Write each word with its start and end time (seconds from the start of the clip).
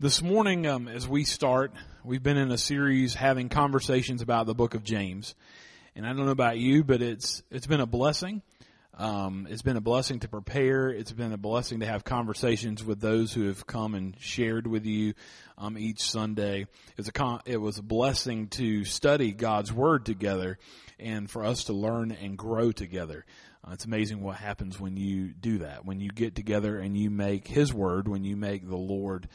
This 0.00 0.22
morning, 0.22 0.64
um, 0.68 0.86
as 0.86 1.08
we 1.08 1.24
start, 1.24 1.72
we've 2.04 2.22
been 2.22 2.36
in 2.36 2.52
a 2.52 2.56
series 2.56 3.14
having 3.14 3.48
conversations 3.48 4.22
about 4.22 4.46
the 4.46 4.54
book 4.54 4.74
of 4.74 4.84
James. 4.84 5.34
And 5.96 6.06
I 6.06 6.10
don't 6.10 6.24
know 6.24 6.30
about 6.30 6.56
you, 6.56 6.84
but 6.84 7.02
it's, 7.02 7.42
it's 7.50 7.66
been 7.66 7.80
a 7.80 7.86
blessing. 7.86 8.42
Um, 8.96 9.48
it's 9.50 9.62
been 9.62 9.76
a 9.76 9.80
blessing 9.80 10.20
to 10.20 10.28
prepare. 10.28 10.88
It's 10.90 11.10
been 11.10 11.32
a 11.32 11.36
blessing 11.36 11.80
to 11.80 11.86
have 11.86 12.04
conversations 12.04 12.84
with 12.84 13.00
those 13.00 13.32
who 13.32 13.48
have 13.48 13.66
come 13.66 13.96
and 13.96 14.14
shared 14.20 14.68
with 14.68 14.86
you 14.86 15.14
um, 15.56 15.76
each 15.76 16.00
Sunday. 16.00 16.68
It's 16.96 17.08
a 17.08 17.12
con- 17.12 17.42
it 17.44 17.56
was 17.56 17.78
a 17.78 17.82
blessing 17.82 18.46
to 18.50 18.84
study 18.84 19.32
God's 19.32 19.72
Word 19.72 20.06
together 20.06 20.60
and 21.00 21.28
for 21.28 21.44
us 21.44 21.64
to 21.64 21.72
learn 21.72 22.12
and 22.12 22.38
grow 22.38 22.70
together. 22.70 23.26
Uh, 23.66 23.72
it's 23.72 23.84
amazing 23.84 24.22
what 24.22 24.36
happens 24.36 24.78
when 24.78 24.96
you 24.96 25.32
do 25.32 25.58
that. 25.58 25.84
When 25.84 25.98
you 25.98 26.10
get 26.10 26.36
together 26.36 26.78
and 26.78 26.96
you 26.96 27.10
make 27.10 27.48
His 27.48 27.74
Word, 27.74 28.06
when 28.06 28.22
you 28.22 28.36
make 28.36 28.64
the 28.64 28.76
Lord 28.76 29.26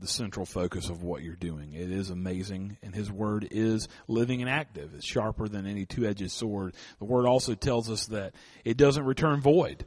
the 0.00 0.06
central 0.06 0.46
focus 0.46 0.88
of 0.88 1.02
what 1.02 1.22
you're 1.22 1.36
doing. 1.36 1.74
It 1.74 1.90
is 1.90 2.10
amazing, 2.10 2.78
and 2.82 2.94
His 2.94 3.12
Word 3.12 3.46
is 3.50 3.88
living 4.08 4.40
and 4.40 4.50
active. 4.50 4.94
It's 4.94 5.06
sharper 5.06 5.48
than 5.48 5.66
any 5.66 5.86
two-edged 5.86 6.30
sword. 6.30 6.74
The 6.98 7.04
Word 7.04 7.26
also 7.26 7.54
tells 7.54 7.90
us 7.90 8.06
that 8.06 8.34
it 8.64 8.76
doesn't 8.76 9.04
return 9.04 9.40
void. 9.40 9.86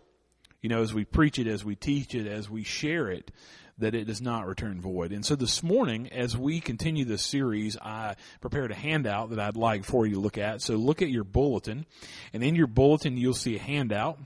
You 0.62 0.70
know, 0.70 0.82
as 0.82 0.94
we 0.94 1.04
preach 1.04 1.40
it, 1.40 1.48
as 1.48 1.66
we 1.66 1.76
teach 1.76 2.16
it, 2.16 2.28
as 2.28 2.50
we 2.50 2.64
share 2.64 3.10
it, 3.10 3.32
that 3.80 3.96
it 3.96 4.06
does 4.06 4.22
not 4.22 4.48
return 4.48 4.80
void. 4.80 5.12
And 5.12 5.26
so 5.26 5.36
this 5.36 5.64
morning, 5.64 6.08
as 6.14 6.38
we 6.38 6.60
continue 6.60 7.06
this 7.06 7.24
series, 7.24 7.76
I 7.76 8.16
prepared 8.40 8.72
a 8.72 8.76
handout 8.76 9.32
that 9.32 9.40
I'd 9.40 9.58
like 9.58 9.84
for 9.84 10.06
you 10.06 10.14
to 10.14 10.20
look 10.20 10.38
at. 10.38 10.62
So 10.62 10.76
look 10.76 11.02
at 11.02 11.10
your 11.10 11.24
bulletin, 11.24 11.86
and 12.34 12.44
in 12.44 12.56
your 12.56 12.68
bulletin 12.68 13.18
you'll 13.18 13.34
see 13.34 13.56
a 13.56 13.60
handout 13.60 14.20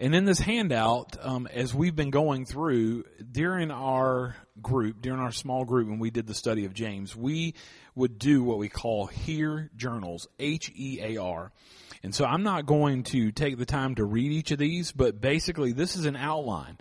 and 0.00 0.14
in 0.14 0.24
this 0.24 0.40
handout, 0.40 1.16
um, 1.20 1.46
as 1.52 1.74
we've 1.74 1.94
been 1.94 2.10
going 2.10 2.46
through 2.46 3.04
during 3.30 3.70
our 3.70 4.34
group, 4.62 5.02
during 5.02 5.20
our 5.20 5.30
small 5.30 5.66
group, 5.66 5.88
when 5.88 5.98
we 5.98 6.10
did 6.10 6.26
the 6.26 6.34
study 6.34 6.64
of 6.64 6.72
James, 6.72 7.14
we 7.14 7.54
would 7.94 8.18
do 8.18 8.42
what 8.42 8.56
we 8.56 8.70
call 8.70 9.06
Hear 9.06 9.70
journals, 9.76 10.26
H-E-A-R. 10.38 11.52
And 12.02 12.14
so 12.14 12.24
I'm 12.24 12.42
not 12.42 12.64
going 12.64 13.02
to 13.04 13.30
take 13.30 13.58
the 13.58 13.66
time 13.66 13.94
to 13.96 14.04
read 14.04 14.32
each 14.32 14.52
of 14.52 14.58
these, 14.58 14.90
but 14.90 15.20
basically 15.20 15.72
this 15.72 15.96
is 15.96 16.06
an 16.06 16.16
outline 16.16 16.78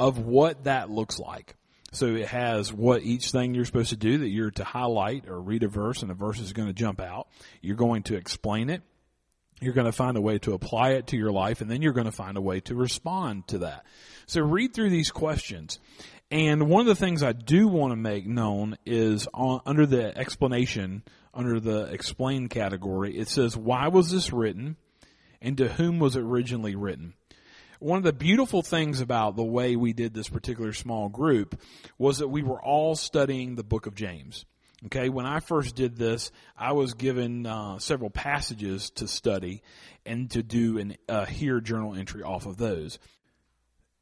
of 0.00 0.18
what 0.18 0.64
that 0.64 0.88
looks 0.88 1.18
like. 1.18 1.56
So 1.92 2.06
it 2.06 2.28
has 2.28 2.72
what 2.72 3.02
each 3.02 3.32
thing 3.32 3.54
you're 3.54 3.66
supposed 3.66 3.90
to 3.90 3.96
do 3.96 4.18
that 4.18 4.28
you're 4.28 4.50
to 4.52 4.64
highlight 4.64 5.28
or 5.28 5.38
read 5.38 5.62
a 5.62 5.68
verse 5.68 6.00
and 6.00 6.10
a 6.10 6.14
verse 6.14 6.40
is 6.40 6.54
going 6.54 6.68
to 6.68 6.74
jump 6.74 7.02
out. 7.02 7.28
You're 7.60 7.76
going 7.76 8.04
to 8.04 8.16
explain 8.16 8.70
it. 8.70 8.80
You're 9.62 9.74
going 9.74 9.86
to 9.86 9.92
find 9.92 10.16
a 10.16 10.20
way 10.20 10.38
to 10.40 10.54
apply 10.54 10.90
it 10.90 11.06
to 11.08 11.16
your 11.16 11.30
life 11.30 11.60
and 11.60 11.70
then 11.70 11.82
you're 11.82 11.92
going 11.92 12.06
to 12.06 12.12
find 12.12 12.36
a 12.36 12.40
way 12.40 12.58
to 12.62 12.74
respond 12.74 13.46
to 13.48 13.58
that. 13.58 13.86
So 14.26 14.40
read 14.40 14.74
through 14.74 14.90
these 14.90 15.12
questions. 15.12 15.78
And 16.32 16.68
one 16.68 16.80
of 16.80 16.86
the 16.86 16.96
things 16.96 17.22
I 17.22 17.32
do 17.32 17.68
want 17.68 17.92
to 17.92 17.96
make 17.96 18.26
known 18.26 18.76
is 18.84 19.28
on, 19.32 19.60
under 19.64 19.86
the 19.86 20.18
explanation, 20.18 21.02
under 21.32 21.60
the 21.60 21.84
explain 21.84 22.48
category, 22.48 23.16
it 23.16 23.28
says, 23.28 23.56
why 23.56 23.86
was 23.88 24.10
this 24.10 24.32
written 24.32 24.76
and 25.40 25.56
to 25.58 25.68
whom 25.68 26.00
was 26.00 26.16
it 26.16 26.22
originally 26.22 26.74
written? 26.74 27.14
One 27.78 27.98
of 27.98 28.04
the 28.04 28.12
beautiful 28.12 28.62
things 28.62 29.00
about 29.00 29.36
the 29.36 29.44
way 29.44 29.76
we 29.76 29.92
did 29.92 30.14
this 30.14 30.28
particular 30.28 30.72
small 30.72 31.08
group 31.08 31.60
was 31.98 32.18
that 32.18 32.28
we 32.28 32.42
were 32.42 32.62
all 32.62 32.94
studying 32.94 33.54
the 33.54 33.64
book 33.64 33.86
of 33.86 33.94
James. 33.94 34.44
Okay, 34.86 35.08
when 35.08 35.26
I 35.26 35.38
first 35.38 35.76
did 35.76 35.96
this, 35.96 36.32
I 36.56 36.72
was 36.72 36.94
given 36.94 37.46
uh, 37.46 37.78
several 37.78 38.10
passages 38.10 38.90
to 38.96 39.06
study 39.06 39.62
and 40.04 40.28
to 40.32 40.42
do 40.42 40.78
an 40.78 40.96
uh, 41.08 41.24
Hear 41.24 41.60
journal 41.60 41.94
entry 41.94 42.24
off 42.24 42.46
of 42.46 42.56
those 42.56 42.98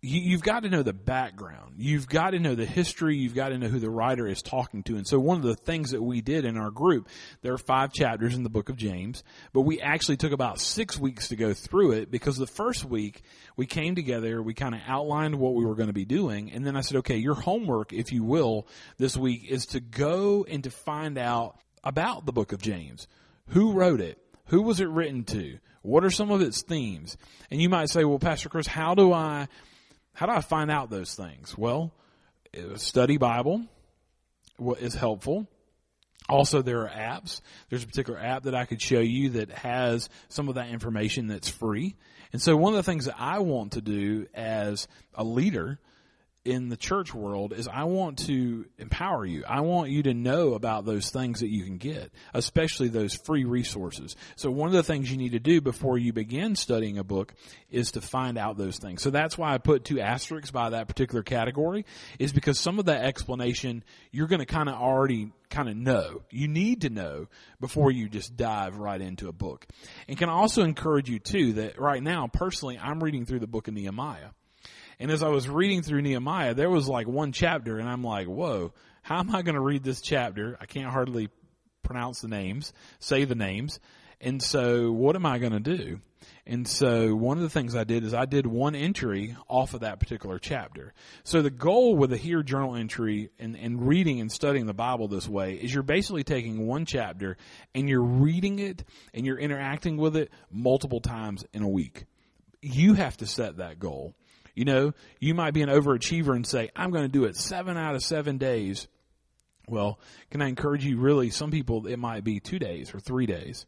you, 0.02 0.32
have 0.32 0.42
got 0.42 0.62
to 0.62 0.70
know 0.70 0.82
the 0.82 0.94
background. 0.94 1.74
You've 1.76 2.08
got 2.08 2.30
to 2.30 2.38
know 2.38 2.54
the 2.54 2.64
history. 2.64 3.16
You've 3.16 3.34
got 3.34 3.50
to 3.50 3.58
know 3.58 3.68
who 3.68 3.78
the 3.78 3.90
writer 3.90 4.26
is 4.26 4.40
talking 4.40 4.82
to. 4.84 4.96
And 4.96 5.06
so 5.06 5.18
one 5.18 5.36
of 5.36 5.42
the 5.42 5.54
things 5.54 5.90
that 5.90 6.02
we 6.02 6.22
did 6.22 6.46
in 6.46 6.56
our 6.56 6.70
group, 6.70 7.08
there 7.42 7.52
are 7.52 7.58
five 7.58 7.92
chapters 7.92 8.34
in 8.34 8.42
the 8.42 8.48
book 8.48 8.70
of 8.70 8.76
James, 8.76 9.22
but 9.52 9.62
we 9.62 9.80
actually 9.80 10.16
took 10.16 10.32
about 10.32 10.58
six 10.58 10.98
weeks 10.98 11.28
to 11.28 11.36
go 11.36 11.52
through 11.52 11.92
it 11.92 12.10
because 12.10 12.38
the 12.38 12.47
first 12.47 12.84
week 12.84 13.22
we 13.56 13.66
came 13.66 13.94
together, 13.94 14.42
we 14.42 14.54
kind 14.54 14.75
of 14.75 14.80
outlined 14.86 15.38
what 15.38 15.54
we 15.54 15.66
were 15.66 15.75
going 15.75 15.88
to 15.88 15.92
be 15.92 16.06
doing. 16.06 16.50
And 16.50 16.66
then 16.66 16.76
I 16.76 16.80
said, 16.80 16.98
okay, 16.98 17.19
your 17.19 17.34
homework, 17.34 17.92
if 17.92 18.10
you 18.10 18.25
will, 18.25 18.66
this 18.96 19.19
week 19.19 19.46
is 19.50 19.66
to 19.66 19.80
go 19.80 20.46
and 20.48 20.64
to 20.64 20.70
find 20.70 21.19
out 21.19 21.58
about 21.84 22.25
the 22.25 22.32
book 22.32 22.52
of 22.52 22.62
James. 22.62 23.06
Who 23.48 23.72
wrote 23.72 24.00
it? 24.00 24.19
Who 24.46 24.62
was 24.62 24.80
it 24.80 24.88
written 24.88 25.25
to? 25.25 25.58
What 25.82 26.04
are 26.04 26.10
some 26.10 26.30
of 26.30 26.41
its 26.41 26.62
themes? 26.62 27.19
And 27.50 27.60
you 27.60 27.69
might 27.69 27.91
say, 27.91 28.04
well, 28.04 28.19
Pastor 28.19 28.48
Chris, 28.48 28.66
how 28.66 28.94
do 28.94 29.12
I 29.12 29.48
how 30.12 30.26
do 30.26 30.32
I 30.32 30.41
find 30.41 30.71
out 30.71 30.91
those 30.91 31.15
things? 31.15 31.56
Well, 31.56 31.93
uh, 32.56 32.76
study 32.76 33.16
Bible 33.16 33.65
is 34.78 34.94
helpful. 34.94 35.47
Also, 36.28 36.62
there 36.62 36.87
are 36.87 36.88
apps. 36.88 37.41
There's 37.69 37.82
a 37.82 37.87
particular 37.87 38.19
app 38.19 38.44
that 38.44 38.54
I 38.54 38.65
could 38.65 38.81
show 38.81 39.00
you 39.00 39.31
that 39.31 39.50
has 39.50 40.09
some 40.28 40.49
of 40.49 40.54
that 40.54 40.69
information 40.69 41.26
that's 41.26 41.49
free. 41.49 41.97
And 42.32 42.41
so 42.41 42.56
one 42.56 42.72
of 42.72 42.76
the 42.76 42.91
things 42.91 43.06
that 43.06 43.16
I 43.19 43.41
want 43.41 43.72
to 43.72 43.81
do 43.81 44.26
as 44.34 44.87
a 45.15 45.25
leader 45.25 45.81
in 46.44 46.70
the 46.70 46.76
church 46.76 47.12
world 47.12 47.52
is 47.52 47.68
I 47.68 47.84
want 47.84 48.18
to 48.26 48.64
empower 48.78 49.26
you. 49.26 49.44
I 49.46 49.60
want 49.60 49.90
you 49.90 50.04
to 50.04 50.14
know 50.14 50.54
about 50.54 50.86
those 50.86 51.10
things 51.10 51.40
that 51.40 51.50
you 51.50 51.64
can 51.64 51.76
get, 51.76 52.10
especially 52.32 52.88
those 52.88 53.14
free 53.14 53.44
resources. 53.44 54.16
So 54.36 54.50
one 54.50 54.68
of 54.68 54.72
the 54.72 54.82
things 54.82 55.10
you 55.10 55.18
need 55.18 55.32
to 55.32 55.38
do 55.38 55.60
before 55.60 55.98
you 55.98 56.14
begin 56.14 56.56
studying 56.56 56.96
a 56.96 57.04
book 57.04 57.34
is 57.70 57.92
to 57.92 58.00
find 58.00 58.38
out 58.38 58.56
those 58.56 58.78
things. 58.78 59.02
So 59.02 59.10
that's 59.10 59.36
why 59.36 59.52
I 59.52 59.58
put 59.58 59.84
two 59.84 60.00
asterisks 60.00 60.50
by 60.50 60.70
that 60.70 60.88
particular 60.88 61.22
category 61.22 61.84
is 62.18 62.32
because 62.32 62.58
some 62.58 62.78
of 62.78 62.86
that 62.86 63.04
explanation 63.04 63.84
you're 64.10 64.28
going 64.28 64.40
to 64.40 64.46
kind 64.46 64.70
of 64.70 64.76
already 64.76 65.32
kind 65.50 65.68
of 65.68 65.76
know. 65.76 66.22
You 66.30 66.48
need 66.48 66.82
to 66.82 66.90
know 66.90 67.26
before 67.60 67.90
you 67.90 68.08
just 68.08 68.36
dive 68.36 68.78
right 68.78 69.00
into 69.00 69.28
a 69.28 69.32
book. 69.32 69.66
And 70.08 70.16
can 70.16 70.30
I 70.30 70.32
also 70.32 70.62
encourage 70.62 71.10
you 71.10 71.18
too 71.18 71.54
that 71.54 71.78
right 71.78 72.02
now 72.02 72.28
personally 72.28 72.78
I'm 72.78 73.04
reading 73.04 73.26
through 73.26 73.40
the 73.40 73.46
book 73.46 73.68
of 73.68 73.74
Nehemiah. 73.74 74.30
And 75.00 75.11
as 75.11 75.22
I 75.22 75.28
was 75.28 75.49
reading 75.49 75.81
through 75.81 76.03
Nehemiah, 76.03 76.53
there 76.53 76.69
was 76.69 76.87
like 76.87 77.09
one 77.09 77.33
chapter 77.33 77.78
and 77.78 77.88
I'm 77.88 78.05
like, 78.05 78.27
whoa, 78.27 78.75
how 79.00 79.19
am 79.19 79.34
I 79.34 79.41
going 79.41 79.55
to 79.55 79.61
read 79.61 79.83
this 79.83 80.03
chapter? 80.03 80.59
I 80.61 80.66
can't 80.66 80.91
hardly 80.91 81.31
pronounce 81.83 82.21
the 82.21 82.28
names, 82.28 82.75
say 82.99 83.25
the 83.25 83.34
names. 83.34 83.81
And 84.21 84.43
so 84.43 84.93
what 84.93 85.16
am 85.16 85.25
I 85.25 85.38
going 85.38 85.53
to 85.53 85.61
do? 85.77 86.00
And 86.47 86.69
so 86.69 87.15
one 87.15 87.38
of 87.38 87.43
the 87.43 87.49
things 87.49 87.75
I 87.75 87.84
did 87.84 88.05
is 88.05 88.12
I 88.12 88.27
did 88.27 88.47
one 88.47 88.75
entry 88.75 89.34
off 89.49 89.72
of 89.72 89.81
that 89.81 90.00
particular 90.00 90.38
chapter. 90.38 90.93
So 91.25 91.41
the 91.41 91.49
goal 91.50 91.97
with 91.97 92.12
a 92.12 92.19
Hear 92.19 92.43
journal 92.43 92.77
entry 92.77 93.31
and, 93.38 93.56
and 93.56 93.88
reading 93.88 94.21
and 94.21 94.31
studying 94.31 94.67
the 94.67 94.75
Bible 94.75 95.09
this 95.09 95.27
way 95.27 95.55
is 95.55 95.72
you're 95.72 95.82
basically 95.82 96.25
taking 96.25 96.67
one 96.67 96.84
chapter 96.84 97.38
and 97.75 97.88
you're 97.88 98.03
reading 98.03 98.59
it 98.59 98.84
and 99.15 99.25
you're 99.25 99.38
interacting 99.38 99.97
with 99.97 100.15
it 100.15 100.31
multiple 100.50 101.00
times 101.00 101.47
in 101.55 101.62
a 101.62 101.69
week. 101.69 102.05
You 102.61 102.93
have 102.94 103.17
to 103.19 103.27
set 103.27 103.56
that 103.56 103.78
goal. 103.78 104.15
You 104.55 104.65
know, 104.65 104.93
you 105.19 105.34
might 105.34 105.55
be 105.55 105.62
an 105.62 105.69
overachiever 105.69 106.34
and 106.34 106.47
say, 106.47 106.71
I'm 106.75 106.91
going 106.91 107.05
to 107.05 107.09
do 107.09 107.25
it 107.25 107.37
seven 107.37 107.77
out 107.77 107.94
of 107.94 108.03
seven 108.03 108.38
days. 108.38 108.88
Well, 109.69 110.00
can 110.31 110.43
I 110.43 110.49
encourage 110.49 110.84
you 110.84 110.99
really, 110.99 111.31
some 111.31 111.50
people 111.50 111.87
it 111.87 111.99
might 111.99 112.25
be 112.25 112.41
two 112.41 112.59
days 112.59 112.94
or 112.94 113.00
three 113.00 113.27
days. 113.27 113.66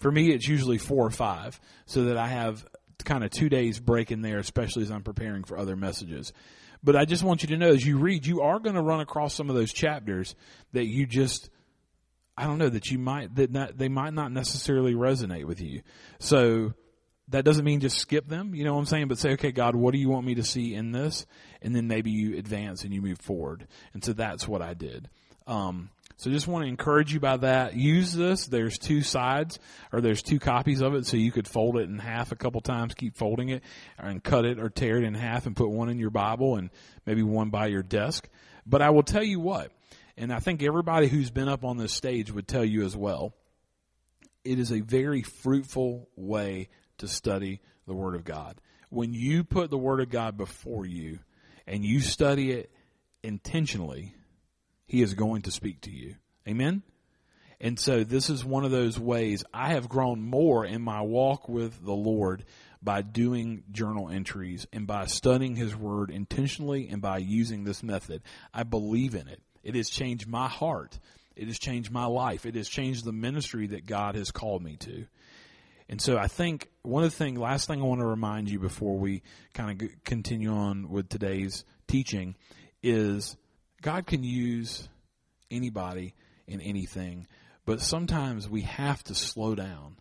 For 0.00 0.10
me, 0.10 0.32
it's 0.32 0.48
usually 0.48 0.78
four 0.78 1.06
or 1.06 1.10
five 1.10 1.60
so 1.86 2.04
that 2.04 2.16
I 2.16 2.28
have 2.28 2.66
kind 3.04 3.24
of 3.24 3.30
two 3.30 3.48
days 3.48 3.78
break 3.78 4.10
in 4.10 4.22
there, 4.22 4.38
especially 4.38 4.82
as 4.82 4.90
I'm 4.90 5.02
preparing 5.02 5.44
for 5.44 5.56
other 5.56 5.76
messages. 5.76 6.32
But 6.82 6.96
I 6.96 7.04
just 7.04 7.22
want 7.22 7.42
you 7.42 7.48
to 7.48 7.56
know 7.56 7.70
as 7.70 7.86
you 7.86 7.98
read, 7.98 8.26
you 8.26 8.42
are 8.42 8.58
going 8.58 8.74
to 8.74 8.82
run 8.82 9.00
across 9.00 9.34
some 9.34 9.48
of 9.48 9.56
those 9.56 9.72
chapters 9.72 10.34
that 10.72 10.86
you 10.86 11.06
just, 11.06 11.48
I 12.36 12.44
don't 12.44 12.58
know, 12.58 12.68
that 12.68 12.90
you 12.90 12.98
might, 12.98 13.34
that 13.36 13.50
not, 13.50 13.78
they 13.78 13.88
might 13.88 14.12
not 14.12 14.32
necessarily 14.32 14.94
resonate 14.94 15.46
with 15.46 15.60
you. 15.60 15.82
So 16.18 16.74
that 17.28 17.44
doesn't 17.44 17.64
mean 17.64 17.80
just 17.80 17.98
skip 17.98 18.28
them, 18.28 18.54
you 18.54 18.64
know 18.64 18.74
what 18.74 18.80
I'm 18.80 18.86
saying? 18.86 19.08
But 19.08 19.18
say, 19.18 19.32
okay, 19.32 19.52
God, 19.52 19.74
what 19.74 19.92
do 19.92 19.98
you 19.98 20.10
want 20.10 20.26
me 20.26 20.34
to 20.36 20.44
see 20.44 20.74
in 20.74 20.92
this? 20.92 21.26
And 21.62 21.74
then 21.74 21.88
maybe 21.88 22.10
you 22.10 22.36
advance 22.36 22.84
and 22.84 22.92
you 22.92 23.00
move 23.00 23.18
forward. 23.18 23.66
And 23.94 24.04
so 24.04 24.12
that's 24.12 24.46
what 24.46 24.60
I 24.60 24.74
did. 24.74 25.08
Um, 25.46 25.90
so 26.16 26.30
just 26.30 26.46
want 26.46 26.64
to 26.64 26.68
encourage 26.68 27.12
you 27.12 27.20
by 27.20 27.38
that. 27.38 27.74
Use 27.74 28.12
this. 28.12 28.46
There's 28.46 28.78
two 28.78 29.02
sides 29.02 29.58
or 29.92 30.00
there's 30.00 30.22
two 30.22 30.38
copies 30.38 30.80
of 30.80 30.94
it. 30.94 31.06
So 31.06 31.16
you 31.16 31.32
could 31.32 31.48
fold 31.48 31.76
it 31.76 31.88
in 31.88 31.98
half 31.98 32.30
a 32.30 32.36
couple 32.36 32.60
times, 32.60 32.94
keep 32.94 33.16
folding 33.16 33.48
it 33.48 33.62
and 33.98 34.22
cut 34.22 34.44
it 34.44 34.58
or 34.58 34.68
tear 34.68 34.98
it 34.98 35.04
in 35.04 35.14
half 35.14 35.46
and 35.46 35.56
put 35.56 35.70
one 35.70 35.88
in 35.88 35.98
your 35.98 36.10
Bible 36.10 36.56
and 36.56 36.70
maybe 37.06 37.22
one 37.22 37.50
by 37.50 37.66
your 37.66 37.82
desk. 37.82 38.28
But 38.66 38.80
I 38.80 38.90
will 38.90 39.02
tell 39.02 39.24
you 39.24 39.40
what, 39.40 39.72
and 40.16 40.32
I 40.32 40.38
think 40.38 40.62
everybody 40.62 41.08
who's 41.08 41.30
been 41.30 41.48
up 41.48 41.64
on 41.64 41.78
this 41.78 41.92
stage 41.92 42.30
would 42.30 42.46
tell 42.46 42.64
you 42.64 42.84
as 42.84 42.96
well. 42.96 43.34
It 44.44 44.58
is 44.58 44.70
a 44.72 44.80
very 44.80 45.22
fruitful 45.22 46.08
way 46.16 46.68
to 47.04 47.12
study 47.12 47.60
the 47.86 47.94
Word 47.94 48.14
of 48.14 48.24
God. 48.24 48.60
When 48.90 49.12
you 49.12 49.44
put 49.44 49.70
the 49.70 49.78
Word 49.78 50.00
of 50.00 50.10
God 50.10 50.36
before 50.36 50.86
you 50.86 51.18
and 51.66 51.84
you 51.84 52.00
study 52.00 52.52
it 52.52 52.70
intentionally, 53.22 54.14
He 54.86 55.02
is 55.02 55.14
going 55.14 55.42
to 55.42 55.50
speak 55.50 55.82
to 55.82 55.90
you. 55.90 56.16
Amen? 56.48 56.82
And 57.60 57.78
so 57.78 58.04
this 58.04 58.28
is 58.30 58.44
one 58.44 58.64
of 58.64 58.70
those 58.70 58.98
ways 58.98 59.44
I 59.52 59.70
have 59.70 59.88
grown 59.88 60.22
more 60.22 60.64
in 60.64 60.82
my 60.82 61.00
walk 61.00 61.48
with 61.48 61.84
the 61.84 61.94
Lord 61.94 62.44
by 62.82 63.00
doing 63.00 63.64
journal 63.70 64.10
entries 64.10 64.66
and 64.72 64.86
by 64.86 65.06
studying 65.06 65.56
His 65.56 65.74
Word 65.74 66.10
intentionally 66.10 66.88
and 66.88 67.00
by 67.00 67.18
using 67.18 67.64
this 67.64 67.82
method. 67.82 68.22
I 68.52 68.64
believe 68.64 69.14
in 69.14 69.28
it. 69.28 69.40
It 69.62 69.74
has 69.74 69.88
changed 69.88 70.28
my 70.28 70.48
heart. 70.48 70.98
It 71.36 71.48
has 71.48 71.58
changed 71.58 71.90
my 71.90 72.04
life. 72.04 72.44
It 72.46 72.54
has 72.54 72.68
changed 72.68 73.04
the 73.04 73.12
ministry 73.12 73.68
that 73.68 73.86
God 73.86 74.14
has 74.14 74.30
called 74.30 74.62
me 74.62 74.76
to. 74.80 75.06
And 75.94 76.02
so 76.02 76.18
I 76.18 76.26
think 76.26 76.70
one 76.82 77.04
of 77.04 77.12
the 77.12 77.16
things, 77.16 77.38
last 77.38 77.68
thing 77.68 77.80
I 77.80 77.84
want 77.84 78.00
to 78.00 78.06
remind 78.06 78.50
you 78.50 78.58
before 78.58 78.98
we 78.98 79.22
kind 79.52 79.80
of 79.80 79.88
continue 80.02 80.52
on 80.52 80.90
with 80.90 81.08
today's 81.08 81.64
teaching 81.86 82.34
is 82.82 83.36
God 83.80 84.04
can 84.04 84.24
use 84.24 84.88
anybody 85.52 86.14
in 86.48 86.60
anything, 86.60 87.28
but 87.64 87.80
sometimes 87.80 88.48
we 88.48 88.62
have 88.62 89.04
to 89.04 89.14
slow 89.14 89.54
down, 89.54 89.94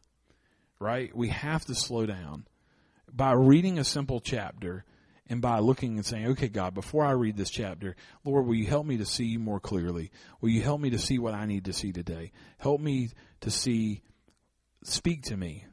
right? 0.79 1.15
We 1.15 1.27
have 1.27 1.63
to 1.65 1.75
slow 1.75 2.07
down. 2.07 2.47
By 3.11 3.33
reading 3.33 3.77
a 3.77 3.83
simple 3.83 4.19
chapter, 4.19 4.85
and 5.27 5.43
by 5.43 5.59
looking 5.59 5.97
and 5.97 6.05
saying, 6.07 6.25
okay, 6.29 6.47
God, 6.47 6.73
before 6.73 7.05
I 7.05 7.11
read 7.11 7.37
this 7.37 7.51
chapter, 7.51 7.95
Lord, 8.25 8.47
will 8.47 8.55
you 8.55 8.65
help 8.65 8.87
me 8.87 8.97
to 8.97 9.05
see 9.05 9.25
you 9.25 9.37
more 9.37 9.59
clearly? 9.59 10.09
Will 10.41 10.49
you 10.49 10.63
help 10.63 10.81
me 10.81 10.89
to 10.89 10.97
see 10.97 11.19
what 11.19 11.35
I 11.35 11.45
need 11.45 11.65
to 11.65 11.73
see 11.73 11.91
today? 11.91 12.31
Help 12.57 12.81
me 12.81 13.11
to 13.41 13.51
see, 13.51 14.01
speak 14.81 15.25
to 15.25 15.37
me. 15.37 15.65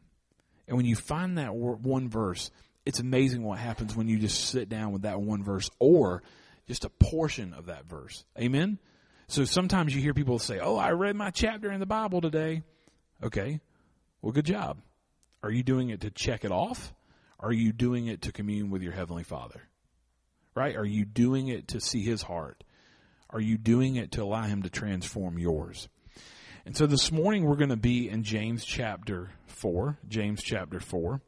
And 0.71 0.77
when 0.77 0.87
you 0.87 0.95
find 0.95 1.37
that 1.37 1.53
one 1.53 2.09
verse, 2.09 2.53
it's 2.87 3.01
amazing 3.01 3.43
what 3.43 3.59
happens 3.59 3.97
when 3.97 4.07
you 4.07 4.19
just 4.21 4.51
sit 4.51 4.69
down 4.69 4.93
with 4.93 5.03
that 5.03 5.21
one 5.21 5.43
verse 5.43 5.69
or 5.81 6.23
just 6.69 6.85
a 6.85 6.89
portion 6.89 7.55
of 7.55 7.67
that 7.67 7.87
verse. 7.87 8.25
Amen? 8.39 8.79
So 9.27 9.45
sometimes 9.45 9.93
you 9.93 10.01
hear 10.01 10.15
people 10.15 10.39
say, 10.39 10.61
oh, 10.61 10.77
I 10.77 10.93
read 10.93 11.17
my 11.17 11.31
chapter 11.31 11.73
in 11.73 11.81
the 11.81 11.87
Bible 11.87 12.21
today. 12.21 12.63
Okay. 13.21 13.59
Well, 14.23 14.31
good 14.31 14.45
job. 14.45 14.81
Are 15.43 15.51
you 15.51 15.65
doing 15.65 15.91
it 15.91 16.03
to 16.03 16.11
check 16.13 16.45
it 16.45 16.53
off? 16.53 16.95
Are 17.41 17.53
you 17.53 17.73
doing 17.73 18.07
it 18.07 18.23
to 18.23 18.33
commune 18.33 18.71
with 18.71 18.83
your 18.83 18.93
Heavenly 18.93 19.25
Father? 19.25 19.63
Right? 20.55 20.77
Are 20.77 20.87
you 20.87 21.05
doing 21.05 21.49
it 21.49 21.67
to 21.69 21.81
see 21.81 22.03
His 22.03 22.23
heart? 22.23 22.63
Are 23.29 23.41
you 23.41 23.59
doing 23.59 23.97
it 23.97 24.13
to 24.13 24.23
allow 24.23 24.43
Him 24.43 24.63
to 24.63 24.71
transform 24.71 25.37
yours? 25.37 25.89
And 26.67 26.77
so 26.77 26.87
this 26.87 27.11
morning 27.11 27.45
we're 27.45 27.57
going 27.57 27.71
to 27.71 27.77
be 27.77 28.09
in 28.11 28.23
James 28.23 28.65
chapter 28.65 29.31
4. 29.47 29.99
James 30.09 30.43
chapter 30.43 30.79
4. 30.79 31.23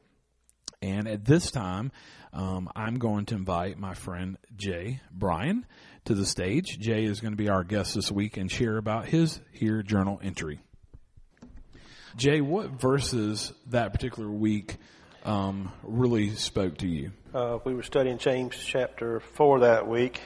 And 0.82 1.08
at 1.08 1.24
this 1.24 1.50
time, 1.50 1.90
um, 2.34 2.68
I'm 2.76 2.98
going 2.98 3.24
to 3.26 3.36
invite 3.36 3.78
my 3.78 3.94
friend 3.94 4.36
Jay 4.56 5.00
Bryan 5.10 5.64
to 6.04 6.14
the 6.14 6.26
stage. 6.26 6.78
Jay 6.78 7.04
is 7.04 7.20
going 7.20 7.32
to 7.32 7.36
be 7.36 7.48
our 7.48 7.64
guest 7.64 7.94
this 7.94 8.12
week 8.12 8.36
and 8.36 8.50
share 8.50 8.76
about 8.76 9.06
his 9.06 9.40
Hear 9.52 9.82
journal 9.82 10.20
entry. 10.22 10.60
Jay, 12.16 12.42
what 12.42 12.68
verses 12.70 13.54
that 13.68 13.92
particular 13.94 14.28
week 14.28 14.76
um, 15.24 15.72
really 15.82 16.34
spoke 16.34 16.78
to 16.78 16.88
you? 16.88 17.12
Uh, 17.32 17.58
we 17.64 17.72
were 17.74 17.82
studying 17.82 18.18
James 18.18 18.54
chapter 18.58 19.20
4 19.20 19.60
that 19.60 19.88
week, 19.88 20.20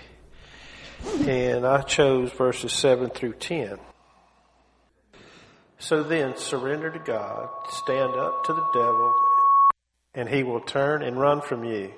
and 1.21 1.65
I 1.65 1.83
chose 1.83 2.33
verses 2.33 2.73
7 2.73 3.11
through 3.11 3.35
10. 3.35 3.79
So 5.79 6.03
then, 6.03 6.37
surrender 6.37 6.91
to 6.91 6.99
God, 6.99 7.49
stand 7.69 8.15
up 8.15 8.45
to 8.45 8.53
the 8.53 8.67
devil, 8.73 9.15
and 10.15 10.29
he 10.29 10.43
will 10.43 10.61
turn 10.61 11.03
and 11.03 11.21
run 11.21 11.43
from 11.43 11.65
you. 11.65 11.93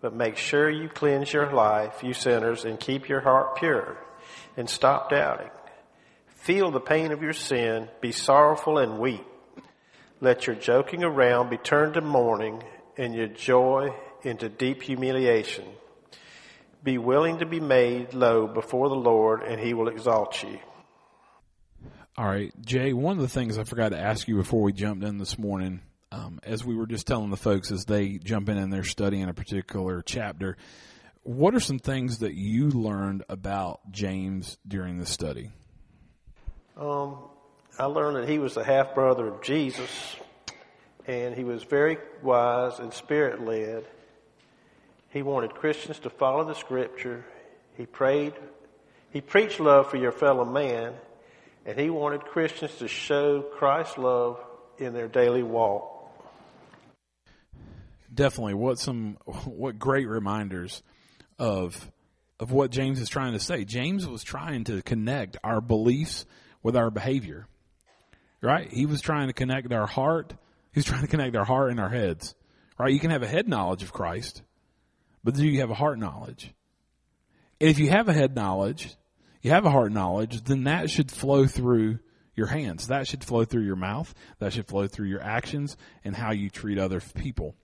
But 0.00 0.14
make 0.14 0.36
sure 0.36 0.70
you 0.70 0.88
cleanse 0.88 1.32
your 1.32 1.52
life, 1.52 2.02
you 2.02 2.12
sinners, 2.12 2.64
and 2.64 2.78
keep 2.78 3.08
your 3.08 3.20
heart 3.20 3.56
pure, 3.56 3.98
and 4.56 4.68
stop 4.68 5.10
doubting. 5.10 5.50
Feel 6.26 6.70
the 6.70 6.80
pain 6.80 7.10
of 7.10 7.22
your 7.22 7.32
sin, 7.32 7.88
be 8.00 8.12
sorrowful 8.12 8.78
and 8.78 8.98
weep. 8.98 9.24
Let 10.20 10.46
your 10.46 10.56
joking 10.56 11.04
around 11.04 11.50
be 11.50 11.56
turned 11.56 11.94
to 11.94 12.00
mourning 12.00 12.62
and 12.96 13.14
your 13.14 13.28
joy 13.28 13.94
into 14.22 14.48
deep 14.48 14.82
humiliation. 14.82 15.64
Be 16.82 16.98
willing 16.98 17.38
to 17.38 17.46
be 17.46 17.60
made 17.60 18.14
low 18.14 18.46
before 18.46 18.88
the 18.88 18.94
Lord 18.94 19.42
and 19.42 19.60
he 19.60 19.74
will 19.74 19.88
exalt 19.88 20.42
you. 20.42 20.58
All 22.18 22.26
right, 22.26 22.52
Jay, 22.66 22.92
one 22.92 23.16
of 23.16 23.22
the 23.22 23.28
things 23.28 23.58
I 23.58 23.62
forgot 23.62 23.90
to 23.90 23.96
ask 23.96 24.26
you 24.26 24.34
before 24.34 24.60
we 24.60 24.72
jumped 24.72 25.04
in 25.04 25.18
this 25.18 25.38
morning, 25.38 25.82
um, 26.10 26.40
as 26.42 26.64
we 26.64 26.74
were 26.74 26.88
just 26.88 27.06
telling 27.06 27.30
the 27.30 27.36
folks 27.36 27.70
as 27.70 27.84
they 27.84 28.18
jump 28.18 28.48
in 28.48 28.58
and 28.58 28.72
they're 28.72 28.82
studying 28.82 29.28
a 29.28 29.32
particular 29.32 30.02
chapter, 30.02 30.56
what 31.22 31.54
are 31.54 31.60
some 31.60 31.78
things 31.78 32.18
that 32.18 32.34
you 32.34 32.70
learned 32.70 33.22
about 33.28 33.92
James 33.92 34.58
during 34.66 34.98
the 34.98 35.06
study? 35.06 35.52
Um, 36.76 37.18
I 37.78 37.84
learned 37.84 38.16
that 38.16 38.28
he 38.28 38.40
was 38.40 38.54
the 38.54 38.64
half 38.64 38.96
brother 38.96 39.28
of 39.28 39.40
Jesus, 39.40 40.16
and 41.06 41.36
he 41.36 41.44
was 41.44 41.62
very 41.62 41.98
wise 42.20 42.80
and 42.80 42.92
spirit 42.92 43.46
led. 43.46 43.86
He 45.10 45.22
wanted 45.22 45.54
Christians 45.54 46.00
to 46.00 46.10
follow 46.10 46.42
the 46.42 46.56
scripture. 46.56 47.24
He 47.76 47.86
prayed, 47.86 48.32
he 49.12 49.20
preached 49.20 49.60
love 49.60 49.88
for 49.88 49.98
your 49.98 50.10
fellow 50.10 50.44
man, 50.44 50.94
and 51.66 51.78
he 51.78 51.90
wanted 51.90 52.22
Christians 52.22 52.74
to 52.76 52.88
show 52.88 53.42
Christ's 53.42 53.98
love 53.98 54.38
in 54.78 54.92
their 54.92 55.08
daily 55.08 55.42
walk. 55.42 55.94
Definitely. 58.12 58.54
What 58.54 58.78
some 58.78 59.18
what 59.44 59.78
great 59.78 60.08
reminders 60.08 60.82
of 61.38 61.90
of 62.40 62.52
what 62.52 62.70
James 62.70 63.00
is 63.00 63.08
trying 63.08 63.32
to 63.32 63.40
say. 63.40 63.64
James 63.64 64.06
was 64.06 64.22
trying 64.22 64.64
to 64.64 64.82
connect 64.82 65.36
our 65.42 65.60
beliefs 65.60 66.24
with 66.62 66.76
our 66.76 66.90
behavior. 66.90 67.46
Right? 68.40 68.70
He 68.72 68.86
was 68.86 69.00
trying 69.00 69.26
to 69.26 69.32
connect 69.32 69.72
our 69.72 69.86
heart. 69.86 70.32
He's 70.72 70.84
trying 70.84 71.02
to 71.02 71.08
connect 71.08 71.36
our 71.36 71.44
heart 71.44 71.70
and 71.70 71.80
our 71.80 71.88
heads. 71.88 72.34
Right? 72.78 72.92
You 72.92 73.00
can 73.00 73.10
have 73.10 73.22
a 73.22 73.28
head 73.28 73.48
knowledge 73.48 73.82
of 73.82 73.92
Christ, 73.92 74.42
but 75.24 75.34
do 75.34 75.44
you 75.46 75.60
have 75.60 75.70
a 75.70 75.74
heart 75.74 75.98
knowledge? 75.98 76.52
And 77.60 77.68
if 77.68 77.80
you 77.80 77.90
have 77.90 78.08
a 78.08 78.12
head 78.12 78.36
knowledge, 78.36 78.94
you 79.48 79.54
have 79.54 79.64
a 79.64 79.70
heart 79.70 79.92
knowledge, 79.92 80.42
then 80.42 80.64
that 80.64 80.90
should 80.90 81.10
flow 81.10 81.46
through 81.46 82.00
your 82.34 82.48
hands. 82.48 82.88
That 82.88 83.06
should 83.06 83.24
flow 83.24 83.46
through 83.46 83.62
your 83.64 83.76
mouth. 83.76 84.14
That 84.40 84.52
should 84.52 84.66
flow 84.66 84.86
through 84.86 85.08
your 85.08 85.22
actions 85.22 85.74
and 86.04 86.14
how 86.14 86.32
you 86.32 86.50
treat 86.50 86.78
other 86.78 87.00
people. 87.00 87.54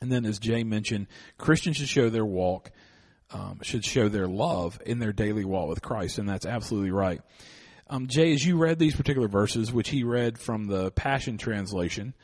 And 0.00 0.10
then, 0.10 0.26
as 0.26 0.40
Jay 0.40 0.64
mentioned, 0.64 1.06
Christians 1.38 1.76
should 1.76 1.88
show 1.88 2.10
their 2.10 2.24
walk, 2.24 2.72
um, 3.30 3.60
should 3.62 3.84
show 3.84 4.08
their 4.08 4.26
love 4.26 4.80
in 4.84 4.98
their 4.98 5.12
daily 5.12 5.44
walk 5.44 5.68
with 5.68 5.80
Christ, 5.80 6.18
and 6.18 6.28
that's 6.28 6.44
absolutely 6.44 6.90
right. 6.90 7.20
Um, 7.88 8.08
Jay, 8.08 8.32
as 8.32 8.44
you 8.44 8.58
read 8.58 8.80
these 8.80 8.96
particular 8.96 9.28
verses, 9.28 9.72
which 9.72 9.90
he 9.90 10.02
read 10.02 10.38
from 10.38 10.66
the 10.66 10.90
Passion 10.90 11.38
Translation, 11.38 12.14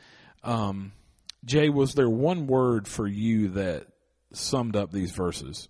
um, 0.43 0.91
Jay, 1.45 1.69
was 1.69 1.93
there 1.93 2.09
one 2.09 2.47
word 2.47 2.85
for 2.85 3.07
you 3.07 3.47
that 3.49 3.87
summed 4.33 4.75
up 4.75 4.91
these 4.91 5.11
verses? 5.11 5.69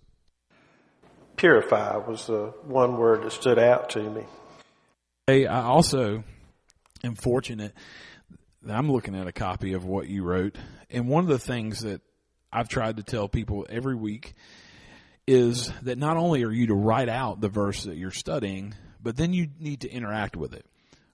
Purify 1.36 1.96
was 1.96 2.26
the 2.26 2.54
one 2.62 2.96
word 2.96 3.24
that 3.24 3.32
stood 3.32 3.58
out 3.58 3.90
to 3.90 4.02
me. 4.02 4.22
Hey, 5.26 5.46
I 5.46 5.62
also 5.62 6.24
am 7.02 7.14
fortunate 7.14 7.72
that 8.62 8.76
I'm 8.76 8.90
looking 8.90 9.14
at 9.14 9.26
a 9.26 9.32
copy 9.32 9.72
of 9.72 9.84
what 9.84 10.08
you 10.08 10.22
wrote. 10.22 10.56
And 10.90 11.08
one 11.08 11.24
of 11.24 11.28
the 11.28 11.38
things 11.38 11.80
that 11.80 12.00
I've 12.52 12.68
tried 12.68 12.98
to 12.98 13.02
tell 13.02 13.28
people 13.28 13.66
every 13.68 13.96
week 13.96 14.34
is 15.26 15.72
that 15.82 15.98
not 15.98 16.16
only 16.16 16.44
are 16.44 16.52
you 16.52 16.68
to 16.68 16.74
write 16.74 17.08
out 17.08 17.40
the 17.40 17.48
verse 17.48 17.84
that 17.84 17.96
you're 17.96 18.10
studying, 18.10 18.74
but 19.02 19.16
then 19.16 19.32
you 19.32 19.48
need 19.58 19.80
to 19.80 19.90
interact 19.90 20.36
with 20.36 20.54
it. 20.54 20.66